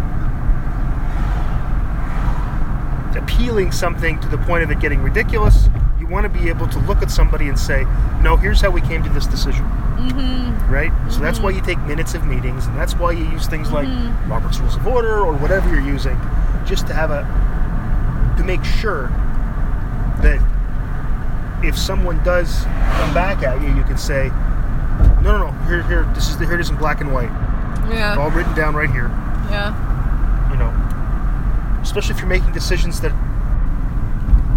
appealing 3.16 3.72
something 3.72 4.20
to 4.22 4.28
the 4.28 4.38
point 4.40 4.64
of 4.64 4.72
it 4.72 4.80
getting 4.80 5.02
ridiculous. 5.02 5.70
You 6.00 6.08
want 6.08 6.24
to 6.24 6.40
be 6.40 6.50
able 6.50 6.68
to 6.68 6.80
look 6.80 7.02
at 7.02 7.12
somebody 7.12 7.48
and 7.48 7.58
say, 7.58 7.86
"No, 8.22 8.38
here's 8.38 8.62
how 8.62 8.70
we 8.72 8.82
came 8.82 9.04
to 9.04 9.10
this 9.10 9.28
decision." 9.28 9.66
Mm-hmm. 9.66 10.72
Right. 10.72 10.92
So 11.12 11.20
that's 11.20 11.40
why 11.40 11.52
you 11.52 11.62
take 11.62 11.80
minutes 11.82 12.16
of 12.16 12.26
meetings, 12.26 12.66
and 12.66 12.78
that's 12.78 12.96
why 12.96 13.12
you 13.12 13.26
use 13.26 13.48
things 13.48 13.72
like 13.72 13.88
Robert's 14.28 14.60
Rules 14.60 14.76
of 14.76 14.88
Order 14.88 15.20
or 15.20 15.34
whatever 15.34 15.70
you're 15.70 15.86
using, 15.86 16.20
just 16.66 16.88
to 16.88 16.94
have 16.94 17.12
a 17.12 17.24
to 18.38 18.44
make 18.44 18.64
sure 18.64 19.08
that 20.22 20.40
if 21.64 21.78
someone 21.78 22.24
does 22.24 22.64
come 22.64 23.14
back 23.14 23.44
at 23.44 23.62
you, 23.62 23.68
you 23.76 23.84
can 23.84 23.98
say, 23.98 24.30
"No, 25.22 25.38
no, 25.38 25.50
no. 25.50 25.52
Here, 25.68 25.84
here. 25.84 26.04
This 26.14 26.30
is 26.30 26.38
the, 26.38 26.46
here 26.46 26.56
it 26.56 26.62
is 26.62 26.70
in 26.70 26.76
black 26.78 27.02
and 27.02 27.12
white, 27.14 27.32
Yeah. 27.90 28.18
all 28.18 28.30
written 28.32 28.54
down 28.56 28.76
right 28.76 28.90
here." 28.90 29.10
Yeah. 29.50 29.74
You 30.52 30.58
know, 30.58 30.72
especially 31.82 32.16
if 32.16 32.20
you're 32.20 32.30
making 32.30 32.52
decisions 32.52 33.00
that 33.02 33.12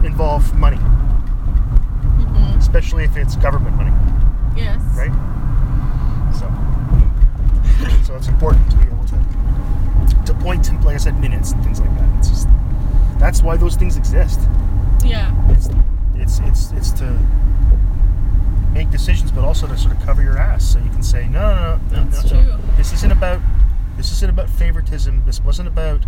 involve 0.05 0.55
money, 0.55 0.77
mm-hmm. 0.77 2.59
especially 2.59 3.05
if 3.05 3.17
it's 3.17 3.37
government 3.37 3.77
money, 3.77 3.93
Yes. 4.57 4.81
right? 4.97 5.13
So, 6.35 6.49
so 8.05 8.17
it's 8.17 8.29
important 8.29 8.71
to 8.71 8.77
be 8.77 8.85
able 8.87 9.05
to 9.07 9.19
to 10.27 10.35
point 10.35 10.65
to, 10.65 10.75
like 10.81 10.95
I 10.95 10.99
said, 10.99 11.19
minutes 11.21 11.53
and 11.53 11.63
things 11.65 11.81
like 11.81 11.95
that. 11.97 12.19
It's 12.19 12.29
just 12.29 12.49
that's 13.19 13.43
why 13.43 13.57
those 13.57 13.77
things 13.77 13.97
exist. 13.97 14.41
Yeah. 15.05 15.33
It's 15.51 15.69
it's 16.19 16.39
it's 16.41 16.73
it's 16.73 16.91
to 16.93 17.19
make 18.73 18.91
decisions, 18.91 19.33
but 19.33 19.45
also 19.45 19.67
to 19.67 19.77
sort 19.77 19.97
of 19.97 20.03
cover 20.03 20.23
your 20.23 20.39
ass, 20.39 20.65
so 20.73 20.79
you 20.79 20.91
can 20.91 21.03
say, 21.03 21.27
no, 21.29 21.41
no, 21.41 21.81
no, 21.97 22.05
That's 22.11 22.31
no, 22.31 22.43
no. 22.43 22.59
This 22.77 22.93
isn't 22.93 23.11
about 23.13 23.41
this 23.97 24.13
isn't 24.13 24.31
about 24.31 24.49
favoritism. 24.51 25.23
This 25.27 25.41
wasn't 25.43 25.69
about 25.69 26.05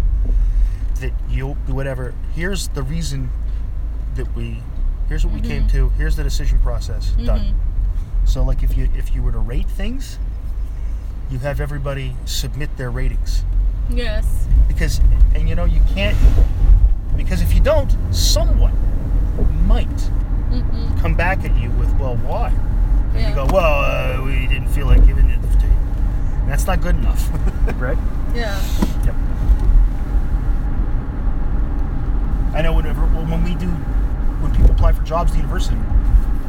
that 1.01 1.13
you 1.29 1.55
whatever. 1.67 2.15
Here's 2.35 2.69
the 2.69 2.83
reason 2.83 3.31
that 4.17 4.35
we. 4.37 4.63
Here's 5.09 5.25
what 5.27 5.35
we 5.35 5.41
came 5.41 5.63
Mm-hmm. 5.67 5.77
to. 5.77 5.89
Here's 5.91 6.15
the 6.15 6.23
decision 6.23 6.61
process. 6.61 7.11
Done. 7.13 7.55
So 8.25 8.43
like 8.45 8.63
if 8.63 8.77
you 8.77 8.89
if 8.97 9.13
you 9.15 9.23
were 9.23 9.33
to 9.33 9.39
rate 9.39 9.69
things, 9.69 10.19
you 11.31 11.39
have 11.41 11.61
everybody 11.61 12.15
submit 12.27 12.77
their 12.77 12.91
ratings 12.91 13.45
Yes. 13.91 14.47
because 14.69 15.01
and 15.35 15.49
you 15.49 15.55
know 15.57 15.65
you 15.65 15.81
can't 15.95 16.17
because 17.17 17.43
if 17.43 17.53
you 17.55 17.61
don't 17.61 17.97
someone 18.15 18.73
might 19.67 20.11
come 21.01 21.15
back 21.15 21.45
at 21.45 21.57
you 21.57 21.71
with 21.73 21.93
well 21.99 22.17
why 22.17 22.49
and 22.49 23.15
Yeah. 23.21 23.29
you 23.29 23.35
go 23.35 23.47
well 23.47 23.85
uh, 24.21 24.25
we 24.25 24.47
didn't 24.47 24.69
feel 24.69 24.87
like 24.87 25.05
giving 25.07 25.31
it 25.31 25.41
to 25.41 25.67
you 25.67 25.73
and 26.43 26.49
that's 26.51 26.67
not 26.67 26.81
good 26.81 26.97
enough 26.97 27.29
right 27.81 27.99
Yeah. 28.35 28.61
yep 29.05 29.15
i 32.55 32.63
know 32.63 32.73
whenever 32.75 33.03
when 33.03 33.43
we 33.45 33.55
do 33.55 33.69
when 34.43 34.53
people 34.55 34.71
apply 34.73 34.93
for 34.93 35.03
jobs 35.05 35.31
at 35.31 35.35
the 35.35 35.41
university 35.43 35.77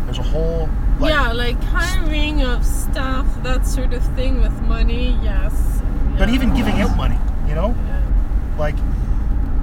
There's 0.05 0.17
a 0.19 0.23
whole 0.23 0.69
like, 0.99 1.11
yeah, 1.13 1.31
like 1.31 1.61
hiring 1.63 2.43
of 2.43 2.63
staff, 2.63 3.25
that 3.43 3.65
sort 3.65 3.91
of 3.93 4.03
thing 4.15 4.39
with 4.39 4.53
money, 4.63 5.17
yes. 5.23 5.81
but 6.19 6.27
Yeah. 6.29 6.35
even 6.35 6.53
giving 6.53 6.79
out 6.79 6.95
money, 6.95 7.17
you 7.47 7.55
know, 7.55 7.73
Yeah. 7.87 8.01
like, 8.59 8.75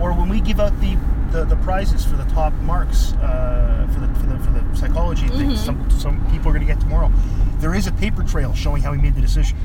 or 0.00 0.12
when 0.14 0.28
we 0.28 0.40
give 0.40 0.58
out 0.58 0.72
the 0.80 0.96
the, 1.30 1.44
the 1.44 1.56
prizes 1.56 2.04
for 2.04 2.16
the 2.16 2.24
top 2.26 2.52
marks 2.54 3.12
uh, 3.14 3.86
for 3.92 4.00
the 4.00 4.08
for 4.20 4.26
the 4.26 4.38
for 4.38 4.50
the 4.52 4.76
psychology 4.76 5.26
Mm-hmm. 5.26 5.38
things, 5.38 5.64
some 5.64 5.90
some 5.90 6.30
people 6.30 6.48
are 6.48 6.54
going 6.54 6.66
to 6.66 6.72
get 6.72 6.80
tomorrow. 6.80 7.12
There 7.58 7.74
is 7.74 7.86
a 7.86 7.92
paper 7.92 8.22
trail 8.22 8.54
showing 8.54 8.82
how 8.82 8.92
we 8.92 8.98
made 8.98 9.14
the 9.14 9.20
decision. 9.20 9.58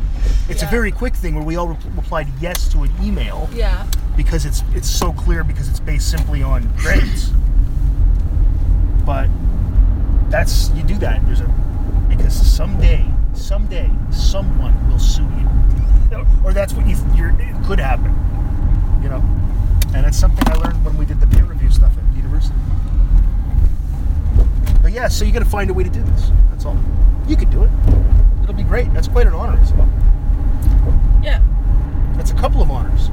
It's 0.49 0.64
a 0.64 0.66
very 0.68 0.91
quick 0.91 1.16
thing 1.16 1.36
where 1.36 1.43
we 1.43 1.55
all 1.57 1.68
re- 1.68 1.78
replied 1.95 2.28
yes 2.41 2.68
to 2.70 2.84
an 2.84 2.91
email 3.03 3.47
Yeah. 3.53 3.86
because 4.18 4.45
it's 4.45 4.64
it's 4.74 4.89
so 4.89 5.14
clear 5.14 5.43
because 5.43 5.70
it's 5.70 5.80
based 5.80 6.09
simply 6.09 6.41
on 6.41 6.68
grades. 6.78 7.32
But 9.05 9.30
that's 10.30 10.70
you 10.72 10.84
do 10.84 10.97
that. 10.99 11.26
There's 11.26 11.41
a 11.41 11.49
because 12.09 12.34
someday, 12.34 13.05
someday, 13.34 13.89
someone 14.11 14.74
will 14.89 14.99
sue 14.99 15.24
you, 15.24 16.26
or 16.43 16.53
that's 16.53 16.74
what 16.74 16.88
you 16.88 16.95
you're, 17.16 17.34
could 17.66 17.80
happen. 17.80 18.11
You 19.03 19.09
know, 19.09 19.24
and 19.96 20.06
it's 20.06 20.18
something 20.18 20.48
I 20.48 20.56
learned 20.56 20.84
when 20.86 20.98
we 20.98 21.06
did 21.06 21.20
the 21.20 21.28
peer 21.28 21.44
review 21.46 21.70
stuff 21.72 21.91
at 21.98 22.16
university. 22.16 22.56
But 24.82 24.91
yeah, 24.91 25.08
so 25.08 25.24
you 25.26 25.32
got 25.32 25.39
to 25.39 25.46
find 25.46 25.70
a 25.70 25.74
way 25.74 25.84
to 25.84 25.89
do 25.89 26.02
this. 26.04 26.32
That's 26.50 26.66
all. 26.66 26.78
You 27.28 27.36
could 27.38 27.50
do 27.52 27.64
it. 27.64 27.70
It'll 28.41 28.54
be 28.56 28.64
great. 28.64 28.94
That's 28.94 29.08
quite 29.08 29.28
an 29.28 29.34
honor 29.34 29.60
as 29.62 29.72
well. 29.74 29.89
Yeah. 31.24 31.41
That's 32.16 32.32
a 32.32 32.36
couple 32.36 32.62
of 32.62 32.70
honors. 32.70 33.10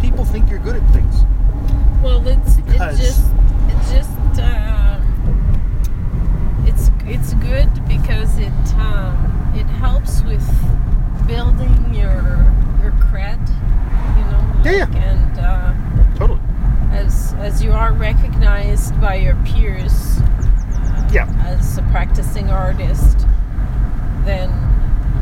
People 0.00 0.24
think 0.24 0.48
you're 0.48 0.60
good 0.60 0.76
at 0.76 0.90
things. 0.92 1.24
Well, 2.02 2.26
it's 2.26 2.56
Because- 2.56 2.98
it 2.98 3.02
just 3.02 3.26
it 3.68 3.94
just 3.94 4.40
um, 4.40 5.02
it's 6.66 6.90
it's 7.06 7.34
good 7.34 7.68
because 7.86 8.38
it 8.38 8.52
um, 8.78 9.52
it 9.54 9.66
helps 9.66 10.22
with 10.22 10.46
building 11.26 11.92
your 11.92 12.46
your 12.80 12.92
cred, 12.92 13.38
you 14.16 14.24
know. 14.30 14.62
Yeah, 14.64 14.86
yeah. 14.90 15.10
And 15.10 15.38
uh, 15.38 15.72
Totally. 16.20 16.40
as 16.92 17.34
as 17.38 17.62
you 17.64 17.72
are 17.72 17.92
recognized 17.94 19.00
by 19.00 19.14
your 19.14 19.34
peers 19.44 20.20
uh, 20.20 21.08
Yeah. 21.12 21.26
as 21.46 21.78
a 21.78 21.82
practicing 21.90 22.50
artist, 22.50 23.26
then 24.24 24.50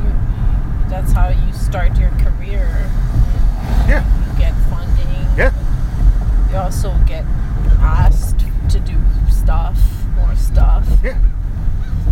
you, 0.03 0.91
that's 0.91 1.13
how 1.13 1.29
you 1.29 1.53
start 1.53 1.97
your 1.99 2.11
career. 2.19 2.67
Yeah. 3.89 4.05
You 4.33 4.39
get 4.39 4.55
funding. 4.69 5.27
Yeah. 5.37 5.53
You 6.51 6.57
also 6.57 6.93
get 7.07 7.25
asked 7.81 8.41
to 8.71 8.81
do 8.81 8.97
stuff, 9.31 9.79
more 10.17 10.35
stuff. 10.35 10.85
Yeah. 11.05 11.19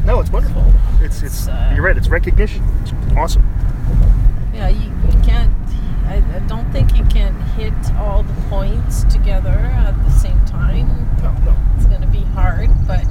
No, 0.05 0.21
it's 0.21 0.31
wonderful. 0.31 0.65
It's 1.01 1.23
it's. 1.23 1.23
It's, 1.23 1.49
uh, 1.49 1.73
you're 1.75 1.85
right. 1.85 1.97
It's 1.97 2.09
recognition. 2.09 2.63
It's 2.83 2.93
awesome. 3.17 3.43
Yeah, 4.55 4.69
you, 4.69 4.91
you 5.11 5.21
can't. 5.25 5.53
I, 6.07 6.23
I 6.35 6.39
don't 6.47 6.71
think 6.73 6.97
you 6.97 7.05
can 7.05 7.35
hit 7.57 7.75
all 7.97 8.23
the 8.23 8.33
points 8.49 9.05
together 9.05 9.51
at 9.51 9.93
the 10.05 10.11
same 10.11 10.43
time. 10.45 10.89
No, 11.23 11.33
no, 11.45 11.57
It's 11.77 11.87
gonna 11.87 12.07
be 12.07 12.23
hard, 12.35 12.71
but 12.87 13.05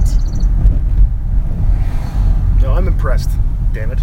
no. 2.62 2.72
I'm 2.72 2.88
impressed. 2.88 3.30
Damn 3.72 3.90
it. 3.92 4.00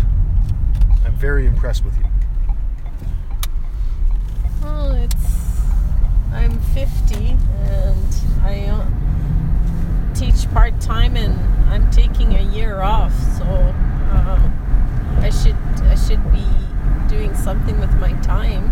I'm 1.06 1.14
very 1.14 1.46
impressed 1.48 1.84
with 1.84 1.98
you. 1.98 2.06
well, 4.62 4.92
it's. 4.92 5.60
I'm 6.32 6.60
50 6.74 7.38
and 7.66 8.16
I 8.42 8.66
uh, 8.66 8.86
teach 10.16 10.50
part 10.52 10.80
time, 10.82 11.16
and 11.16 11.34
I'm 11.72 11.90
taking 11.92 12.34
a 12.36 12.42
year 12.42 12.82
off, 12.82 13.14
so 13.38 13.44
um, 13.44 15.20
I 15.20 15.30
should 15.30 15.56
I 15.84 15.96
should 15.96 16.24
be 16.32 16.46
doing 17.14 17.36
something 17.36 17.80
with 17.80 17.94
my 17.98 18.12
time, 18.22 18.66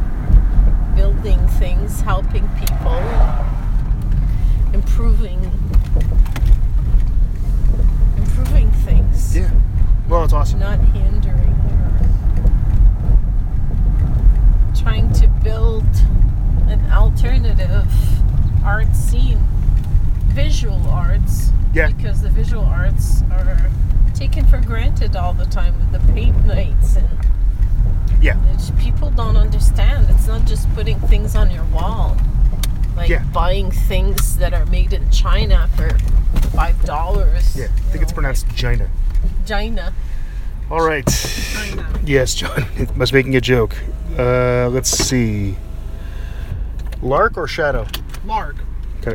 building 0.96 1.48
things, 1.60 2.02
helping 2.02 2.48
people, 2.58 2.98
improving 4.74 5.40
improving 8.18 8.72
things, 8.72 9.38
Yeah. 9.38 9.52
Well, 10.10 10.24
it's 10.24 10.34
awesome. 10.34 10.60
not 10.60 10.80
hindering 10.80 11.56
or 14.72 14.76
trying 14.76 15.14
to 15.14 15.28
build 15.44 15.86
an 16.68 16.82
alternative 16.92 17.88
art 18.66 18.96
scene, 18.96 19.38
visual 20.30 20.82
arts. 20.90 21.52
Yeah. 21.74 21.88
Because 21.92 22.22
the 22.22 22.30
visual 22.30 22.66
arts 22.66 23.22
are 23.32 23.70
taken 24.16 24.46
for 24.46 24.60
granted 24.60 25.16
all 25.16 25.34
the 25.34 25.46
time 25.46 25.78
with 25.78 25.92
the 25.92 26.14
paint 26.14 26.46
nights 26.46 26.96
and 26.96 27.08
Yeah. 28.22 28.38
people 28.80 29.10
don't 29.12 29.36
understand. 29.38 30.08
It's 30.10 30.28
not 30.28 30.46
just 30.46 30.72
putting 30.76 31.00
things 31.02 31.36
on 31.36 31.50
your 31.52 31.64
wall. 31.66 32.18
Like 32.96 33.10
Yeah. 33.10 33.24
buying 33.34 33.72
things 33.72 34.38
that 34.38 34.54
are 34.54 34.66
made 34.68 34.94
in 34.94 35.10
China 35.10 35.70
for 35.76 35.90
five 36.56 36.82
dollars. 36.86 37.56
Yeah. 37.56 37.66
I 37.66 37.92
think 37.92 38.04
it's 38.04 38.12
pronounced 38.14 38.48
Gina. 38.56 38.90
China. 39.46 39.94
All 40.70 40.82
right. 40.82 41.06
China. 41.08 41.88
Yes, 42.06 42.36
John. 42.36 42.66
I 42.80 42.88
was 42.98 43.12
making 43.12 43.36
a 43.36 43.42
joke. 43.42 43.76
Uh, 44.18 44.70
let's 44.70 44.90
see. 44.90 45.58
Lark 47.02 47.38
or 47.38 47.48
Shadow? 47.48 47.88
Mark. 48.24 48.56
Okay. 49.06 49.14